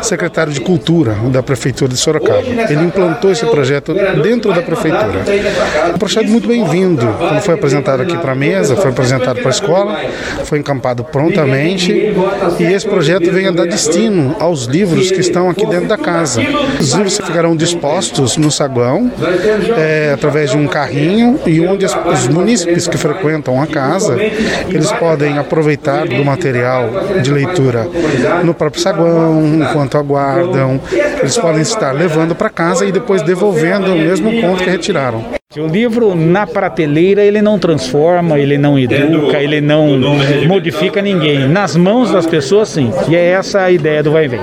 secretário 0.02 0.52
de 0.52 0.60
Cultura 0.60 1.16
da 1.32 1.42
Prefeitura 1.42 1.90
de 1.90 1.96
Sorocaba. 1.96 2.42
Ele 2.68 2.84
implantou 2.84 3.32
esse 3.32 3.46
projeto 3.46 3.94
dentro 4.22 4.52
da 4.52 4.60
Prefeitura. 4.60 5.24
Um 5.94 5.96
projeto 5.96 6.26
muito 6.26 6.46
bem-vindo, 6.46 7.06
quando 7.18 7.40
foi 7.40 7.54
apresentado 7.54 8.02
aqui 8.02 8.18
para 8.18 8.32
a 8.32 8.34
mesa, 8.34 8.76
foi 8.76 8.90
apresentado 8.90 9.38
para 9.38 9.48
a 9.48 9.50
escola, 9.50 9.98
foi 10.44 10.58
encampado 10.58 11.02
prontamente 11.02 12.14
e 12.58 12.62
esse 12.62 12.86
projeto 12.86 13.32
vem 13.32 13.46
a 13.46 13.52
dar 13.52 13.64
destino 13.64 14.36
aos 14.38 14.66
livros 14.66 15.10
que 15.10 15.20
estão 15.20 15.48
aqui 15.48 15.64
dentro 15.64 15.88
da 15.88 15.96
casa. 15.96 16.42
Os 16.78 16.92
livros 16.92 17.16
ficarão 17.16 17.56
dispostos 17.56 18.36
no 18.36 18.50
saguão, 18.50 19.10
é, 19.78 20.12
através 20.12 20.50
de 20.50 20.58
um 20.58 20.66
carrinho 20.66 21.40
e 21.46 21.58
onde 21.62 21.86
os 21.86 22.28
munícipes 22.50 22.88
que 22.88 22.98
frequentam 22.98 23.62
a 23.62 23.66
casa, 23.66 24.16
eles 24.68 24.90
podem 24.92 25.38
aproveitar 25.38 26.06
do 26.06 26.24
material 26.24 26.90
de 27.22 27.30
leitura 27.30 27.86
no 28.44 28.52
próprio 28.52 28.82
saguão, 28.82 29.42
enquanto 29.54 29.96
aguardam. 29.96 30.80
Eles 31.20 31.38
podem 31.38 31.62
estar 31.62 31.92
levando 31.92 32.34
para 32.34 32.50
casa 32.50 32.84
e 32.84 32.92
depois 32.92 33.22
devolvendo 33.22 33.92
o 33.92 33.96
mesmo 33.96 34.40
ponto 34.40 34.64
que 34.64 34.70
retiraram. 34.70 35.24
O 35.56 35.66
livro 35.66 36.14
na 36.14 36.46
prateleira 36.46 37.22
ele 37.22 37.42
não 37.42 37.58
transforma, 37.58 38.38
ele 38.38 38.56
não 38.56 38.78
educa, 38.78 39.38
ele 39.38 39.60
não 39.60 39.98
modifica 40.46 41.00
ninguém. 41.02 41.48
Nas 41.48 41.76
mãos 41.76 42.10
das 42.10 42.26
pessoas, 42.26 42.68
sim. 42.68 42.92
E 43.08 43.16
é 43.16 43.30
essa 43.30 43.62
a 43.62 43.70
ideia 43.70 44.02
do 44.02 44.12
Vai 44.12 44.28
Vem. 44.28 44.40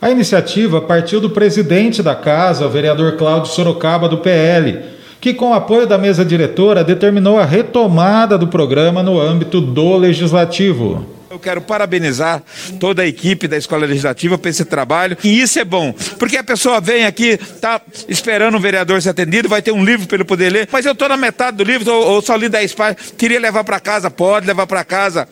A 0.00 0.10
iniciativa 0.10 0.80
partiu 0.80 1.20
do 1.20 1.30
presidente 1.30 2.02
da 2.02 2.14
casa, 2.16 2.66
o 2.66 2.70
vereador 2.70 3.12
Cláudio 3.12 3.52
Sorocaba, 3.52 4.08
do 4.08 4.18
PL, 4.18 4.80
que, 5.22 5.32
com 5.32 5.50
o 5.50 5.54
apoio 5.54 5.86
da 5.86 5.96
mesa 5.96 6.24
diretora, 6.24 6.82
determinou 6.82 7.38
a 7.38 7.44
retomada 7.44 8.36
do 8.36 8.48
programa 8.48 9.04
no 9.04 9.20
âmbito 9.20 9.60
do 9.60 9.96
legislativo. 9.96 11.06
Eu 11.30 11.38
quero 11.38 11.60
parabenizar 11.60 12.42
toda 12.80 13.02
a 13.02 13.06
equipe 13.06 13.46
da 13.46 13.56
Escola 13.56 13.86
Legislativa 13.86 14.36
por 14.36 14.48
esse 14.48 14.64
trabalho. 14.64 15.16
E 15.22 15.40
isso 15.40 15.60
é 15.60 15.64
bom, 15.64 15.94
porque 16.18 16.36
a 16.36 16.42
pessoa 16.42 16.80
vem 16.80 17.06
aqui, 17.06 17.38
tá 17.60 17.80
esperando 18.08 18.56
um 18.56 18.60
vereador 18.60 19.00
ser 19.00 19.10
atendido, 19.10 19.48
vai 19.48 19.62
ter 19.62 19.70
um 19.70 19.84
livro 19.84 20.08
para 20.08 20.16
ele 20.16 20.24
poder 20.24 20.50
ler, 20.50 20.68
mas 20.72 20.84
eu 20.84 20.92
estou 20.92 21.08
na 21.08 21.16
metade 21.16 21.56
do 21.56 21.62
livro, 21.62 21.90
ou, 21.94 22.20
só 22.20 22.34
li 22.34 22.48
10 22.48 22.74
páginas, 22.74 23.14
queria 23.16 23.38
levar 23.38 23.62
para 23.62 23.78
casa, 23.78 24.10
pode 24.10 24.44
levar 24.44 24.66
para 24.66 24.82
casa. 24.82 25.28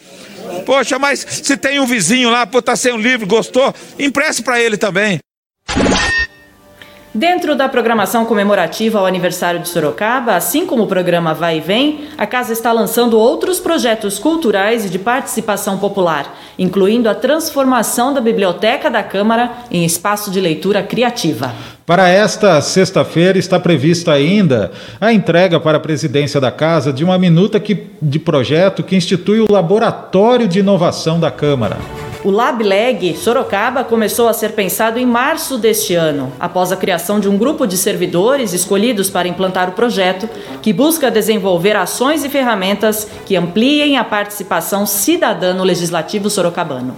Poxa, 0.64 1.00
mas 1.00 1.26
se 1.28 1.56
tem 1.56 1.80
um 1.80 1.86
vizinho 1.86 2.30
lá, 2.30 2.46
pô, 2.46 2.62
tá 2.62 2.76
sem 2.76 2.92
um 2.92 2.96
livro, 2.96 3.26
gostou, 3.26 3.74
empreste 3.98 4.40
para 4.40 4.60
ele 4.60 4.76
também. 4.76 5.18
Dentro 7.12 7.56
da 7.56 7.68
programação 7.68 8.24
comemorativa 8.24 9.00
ao 9.00 9.04
aniversário 9.04 9.58
de 9.58 9.68
Sorocaba, 9.68 10.36
assim 10.36 10.64
como 10.64 10.84
o 10.84 10.86
programa 10.86 11.34
Vai 11.34 11.58
e 11.58 11.60
Vem, 11.60 12.04
a 12.16 12.24
casa 12.24 12.52
está 12.52 12.70
lançando 12.70 13.18
outros 13.18 13.58
projetos 13.58 14.16
culturais 14.16 14.84
e 14.84 14.88
de 14.88 14.96
participação 14.96 15.76
popular, 15.76 16.38
incluindo 16.56 17.08
a 17.08 17.14
transformação 17.14 18.14
da 18.14 18.20
Biblioteca 18.20 18.88
da 18.88 19.02
Câmara 19.02 19.50
em 19.72 19.84
espaço 19.84 20.30
de 20.30 20.40
leitura 20.40 20.84
criativa. 20.84 21.52
Para 21.84 22.08
esta 22.08 22.60
sexta-feira 22.60 23.36
está 23.36 23.58
prevista 23.58 24.12
ainda 24.12 24.70
a 25.00 25.12
entrega 25.12 25.58
para 25.58 25.78
a 25.78 25.80
presidência 25.80 26.40
da 26.40 26.52
casa 26.52 26.92
de 26.92 27.02
uma 27.02 27.18
minuta 27.18 27.58
que, 27.58 27.88
de 28.00 28.20
projeto 28.20 28.84
que 28.84 28.94
institui 28.94 29.40
o 29.40 29.50
Laboratório 29.50 30.46
de 30.46 30.60
Inovação 30.60 31.18
da 31.18 31.32
Câmara. 31.32 31.76
O 32.22 32.30
LabLeg 32.30 33.16
Sorocaba 33.16 33.82
começou 33.82 34.28
a 34.28 34.34
ser 34.34 34.52
pensado 34.52 34.98
em 34.98 35.06
março 35.06 35.56
deste 35.56 35.94
ano, 35.94 36.30
após 36.38 36.70
a 36.70 36.76
criação 36.76 37.18
de 37.18 37.26
um 37.26 37.38
grupo 37.38 37.66
de 37.66 37.78
servidores 37.78 38.52
escolhidos 38.52 39.08
para 39.08 39.26
implantar 39.26 39.70
o 39.70 39.72
projeto, 39.72 40.28
que 40.60 40.70
busca 40.70 41.10
desenvolver 41.10 41.74
ações 41.76 42.22
e 42.22 42.28
ferramentas 42.28 43.08
que 43.24 43.36
ampliem 43.36 43.96
a 43.96 44.04
participação 44.04 44.84
cidadã 44.84 45.54
no 45.54 45.64
legislativo 45.64 46.28
sorocabano. 46.28 46.94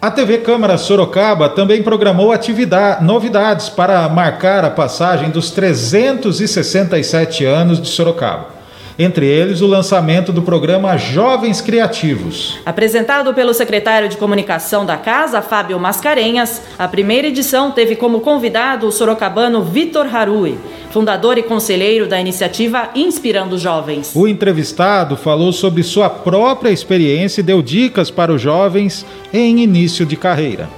A 0.00 0.08
TV 0.12 0.38
Câmara 0.38 0.78
Sorocaba 0.78 1.48
também 1.48 1.82
programou 1.82 2.30
atividade, 2.30 3.04
novidades 3.04 3.68
para 3.68 4.08
marcar 4.08 4.64
a 4.64 4.70
passagem 4.70 5.30
dos 5.30 5.50
367 5.50 7.44
anos 7.44 7.82
de 7.82 7.88
Sorocaba. 7.88 8.57
Entre 9.00 9.26
eles, 9.26 9.60
o 9.60 9.66
lançamento 9.68 10.32
do 10.32 10.42
programa 10.42 10.96
Jovens 10.96 11.60
Criativos. 11.60 12.58
Apresentado 12.66 13.32
pelo 13.32 13.54
secretário 13.54 14.08
de 14.08 14.16
comunicação 14.16 14.84
da 14.84 14.96
casa, 14.96 15.40
Fábio 15.40 15.78
Mascarenhas, 15.78 16.62
a 16.76 16.88
primeira 16.88 17.28
edição 17.28 17.70
teve 17.70 17.94
como 17.94 18.18
convidado 18.18 18.88
o 18.88 18.90
sorocabano 18.90 19.62
Vitor 19.62 20.12
Harui, 20.12 20.58
fundador 20.90 21.38
e 21.38 21.44
conselheiro 21.44 22.08
da 22.08 22.20
iniciativa 22.20 22.90
Inspirando 22.92 23.56
Jovens. 23.56 24.10
O 24.16 24.26
entrevistado 24.26 25.16
falou 25.16 25.52
sobre 25.52 25.84
sua 25.84 26.10
própria 26.10 26.70
experiência 26.70 27.40
e 27.40 27.44
deu 27.44 27.62
dicas 27.62 28.10
para 28.10 28.32
os 28.32 28.42
jovens 28.42 29.06
em 29.32 29.60
início 29.60 30.04
de 30.04 30.16
carreira. 30.16 30.68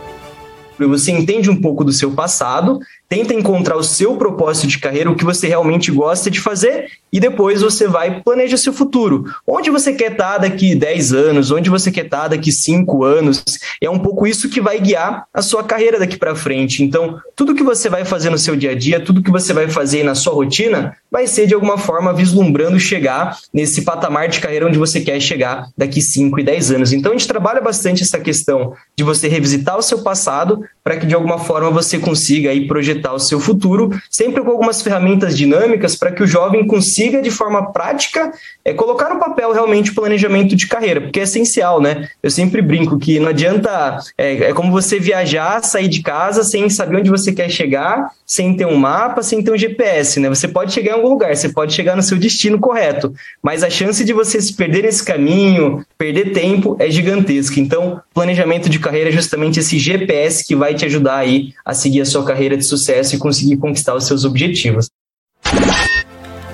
Você 0.79 1.11
entende 1.11 1.51
um 1.51 1.59
pouco 1.59 1.85
do 1.85 1.93
seu 1.93 2.11
passado 2.11 2.81
tenta 3.11 3.35
encontrar 3.35 3.77
o 3.77 3.83
seu 3.83 4.17
propósito 4.17 4.69
de 4.69 4.79
carreira, 4.79 5.11
o 5.11 5.17
que 5.17 5.25
você 5.25 5.49
realmente 5.49 5.91
gosta 5.91 6.31
de 6.31 6.41
fazer, 6.41 6.87
e 7.13 7.19
depois 7.19 7.61
você 7.61 7.89
vai 7.89 8.23
planeja 8.23 8.57
seu 8.57 8.73
futuro. 8.73 9.25
Onde 9.45 9.69
você 9.69 9.93
quer 9.93 10.13
estar 10.13 10.39
daqui 10.39 10.77
10 10.77 11.13
anos, 11.13 11.51
onde 11.51 11.69
você 11.69 11.91
quer 11.91 12.05
estar 12.05 12.29
daqui 12.29 12.53
5 12.53 13.03
anos, 13.03 13.43
é 13.83 13.91
um 13.91 13.99
pouco 13.99 14.29
isso 14.29 14.49
que 14.49 14.61
vai 14.61 14.79
guiar 14.79 15.25
a 15.35 15.43
sua 15.43 15.65
carreira 15.65 15.99
daqui 15.99 16.17
para 16.17 16.37
frente. 16.37 16.85
Então, 16.85 17.19
tudo 17.35 17.53
que 17.53 17.65
você 17.65 17.89
vai 17.89 18.05
fazer 18.05 18.31
no 18.31 18.39
seu 18.39 18.55
dia 18.55 18.71
a 18.71 18.75
dia, 18.77 19.01
tudo 19.01 19.23
que 19.23 19.31
você 19.31 19.53
vai 19.53 19.69
fazer 19.69 20.05
na 20.05 20.15
sua 20.15 20.33
rotina, 20.33 20.97
vai 21.11 21.27
ser 21.27 21.49
de 21.49 21.55
alguma 21.55 21.77
forma 21.77 22.13
vislumbrando 22.13 22.79
chegar 22.79 23.37
nesse 23.53 23.83
patamar 23.83 24.29
de 24.29 24.39
carreira 24.39 24.69
onde 24.69 24.79
você 24.79 25.01
quer 25.01 25.19
chegar 25.21 25.67
daqui 25.77 26.01
5 26.01 26.39
e 26.39 26.45
10 26.45 26.71
anos. 26.71 26.93
Então, 26.93 27.11
a 27.11 27.15
gente 27.17 27.27
trabalha 27.27 27.61
bastante 27.61 28.05
essa 28.05 28.21
questão 28.21 28.73
de 28.97 29.03
você 29.03 29.27
revisitar 29.27 29.77
o 29.77 29.83
seu 29.83 30.05
passado 30.05 30.65
para 30.85 30.97
que 30.97 31.07
de 31.07 31.15
alguma 31.15 31.39
forma 31.41 31.71
você 31.71 31.99
consiga 31.99 32.51
aí 32.51 32.69
projetar 32.69 33.00
o 33.13 33.19
seu 33.19 33.41
futuro, 33.41 33.91
sempre 34.11 34.43
com 34.43 34.51
algumas 34.51 34.83
ferramentas 34.83 35.37
dinâmicas 35.37 35.97
para 35.97 36.13
que 36.13 36.23
o 36.23 36.27
jovem 36.27 36.67
consiga 36.67 37.23
de 37.23 37.31
forma 37.31 37.73
prática 37.73 38.33
é, 38.65 38.73
colocar 38.75 39.13
no 39.13 39.21
papel 39.21 39.53
realmente 39.53 39.91
o 39.91 39.95
planejamento 39.95 40.55
de 40.55 40.67
carreira, 40.67 41.01
porque 41.01 41.21
é 41.21 41.23
essencial, 41.23 41.81
né? 41.81 42.09
Eu 42.23 42.31
sempre 42.31 42.61
brinco 42.63 42.99
que 42.99 43.19
não 43.19 43.29
adianta, 43.29 43.99
é, 44.17 44.51
é 44.51 44.53
como 44.53 44.71
você 44.71 44.99
viajar, 44.99 45.63
sair 45.63 45.89
de 45.89 46.03
casa 46.03 46.43
sem 46.43 46.69
saber 46.69 46.97
onde 46.97 47.11
você 47.11 47.33
quer 47.33 47.49
chegar, 47.49 48.11
sem 48.31 48.55
ter 48.55 48.65
um 48.65 48.77
mapa, 48.77 49.25
sem 49.25 49.43
ter 49.43 49.51
um 49.51 49.59
GPS, 49.59 50.21
né? 50.21 50.29
Você 50.29 50.47
pode 50.47 50.73
chegar 50.73 50.93
em 50.93 50.95
algum 50.95 51.09
lugar, 51.09 51.35
você 51.35 51.49
pode 51.49 51.75
chegar 51.75 51.97
no 51.97 52.03
seu 52.03 52.17
destino 52.17 52.61
correto, 52.61 53.13
mas 53.43 53.65
a 53.65 53.69
chance 53.69 54.05
de 54.05 54.13
você 54.13 54.41
se 54.41 54.55
perder 54.55 54.85
nesse 54.85 55.03
caminho, 55.03 55.85
perder 55.99 56.33
tempo, 56.33 56.77
é 56.79 56.89
gigantesca. 56.89 57.59
Então, 57.59 58.01
planejamento 58.15 58.69
de 58.69 58.79
carreira 58.79 59.09
é 59.09 59.13
justamente 59.13 59.59
esse 59.59 59.81
GPS 59.81 60.47
que 60.47 60.55
vai 60.55 60.77
te 60.77 60.85
ajudar 60.85 61.17
aí 61.17 61.53
a 61.65 61.75
seguir 61.75 62.03
a 62.03 62.07
sua 62.07 62.25
carreira 62.25 62.57
de 62.57 62.65
sucesso 62.65 63.17
e 63.17 63.19
conseguir 63.19 63.57
conquistar 63.57 63.97
os 63.97 64.07
seus 64.07 64.25
objetivos. 64.25 64.89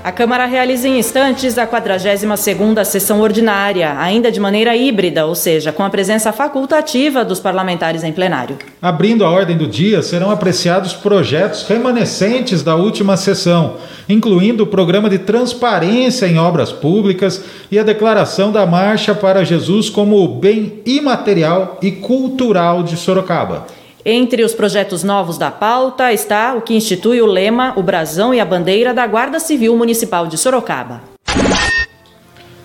A 0.06 0.12
Câmara 0.12 0.46
realiza 0.46 0.86
em 0.86 1.00
instantes 1.00 1.58
a 1.58 1.66
42ª 1.66 2.84
sessão 2.84 3.20
ordinária, 3.20 3.98
ainda 3.98 4.30
de 4.30 4.38
maneira 4.38 4.76
híbrida, 4.76 5.26
ou 5.26 5.34
seja, 5.34 5.72
com 5.72 5.82
a 5.82 5.90
presença 5.90 6.32
facultativa 6.32 7.24
dos 7.24 7.40
parlamentares 7.40 8.04
em 8.04 8.12
plenário. 8.12 8.56
Abrindo 8.80 9.24
a 9.24 9.30
ordem 9.32 9.56
do 9.56 9.66
dia, 9.66 10.02
serão 10.02 10.30
apreciados 10.30 10.92
projetos 10.92 11.66
remanescentes 11.66 12.62
da 12.62 12.76
última 12.76 13.16
sessão, 13.16 13.78
incluindo 14.08 14.62
o 14.62 14.68
programa 14.68 15.10
de 15.10 15.18
transparência 15.18 16.26
em 16.26 16.38
obras 16.38 16.70
públicas 16.70 17.42
e 17.68 17.76
a 17.76 17.82
declaração 17.82 18.52
da 18.52 18.64
Marcha 18.64 19.12
para 19.12 19.44
Jesus 19.44 19.90
como 19.90 20.28
bem 20.28 20.74
imaterial 20.86 21.80
e 21.82 21.90
cultural 21.90 22.84
de 22.84 22.96
Sorocaba. 22.96 23.66
Entre 24.08 24.44
os 24.44 24.54
projetos 24.54 25.02
novos 25.02 25.36
da 25.36 25.50
pauta 25.50 26.12
está 26.12 26.54
o 26.54 26.60
que 26.60 26.72
institui 26.72 27.20
o 27.20 27.26
lema, 27.26 27.72
o 27.74 27.82
brasão 27.82 28.32
e 28.32 28.38
a 28.38 28.44
bandeira 28.44 28.94
da 28.94 29.04
Guarda 29.04 29.40
Civil 29.40 29.76
Municipal 29.76 30.28
de 30.28 30.38
Sorocaba. 30.38 31.00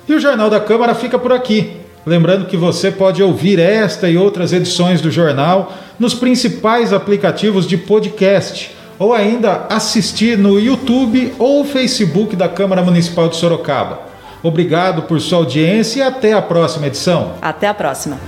E 0.08 0.14
o 0.14 0.20
Jornal 0.20 0.52
da 0.52 0.60
Câmara 0.60 0.94
fica 0.94 1.18
por 1.18 1.34
aqui. 1.34 1.78
Lembrando 2.06 2.46
que 2.46 2.56
você 2.56 2.92
pode 2.92 3.24
ouvir 3.24 3.58
esta 3.58 4.08
e 4.08 4.18
outras 4.18 4.54
edições 4.54 5.02
do 5.02 5.10
jornal 5.10 5.74
nos 5.98 6.14
principais 6.14 6.94
aplicativos 6.94 7.66
de 7.66 7.76
podcast 7.76 8.76
ou 9.00 9.12
ainda 9.12 9.66
assistir 9.68 10.38
no 10.38 10.60
YouTube 10.60 11.34
ou 11.40 11.66
Facebook 11.66 12.36
da 12.36 12.48
Câmara 12.48 12.84
Municipal 12.84 13.28
de 13.28 13.38
Sorocaba. 13.38 14.00
Obrigado 14.44 15.02
por 15.04 15.20
sua 15.20 15.40
audiência 15.40 16.02
e 16.02 16.04
até 16.04 16.34
a 16.34 16.42
próxima 16.42 16.86
edição. 16.86 17.34
Até 17.42 17.68
a 17.68 17.74
próxima. 17.74 18.20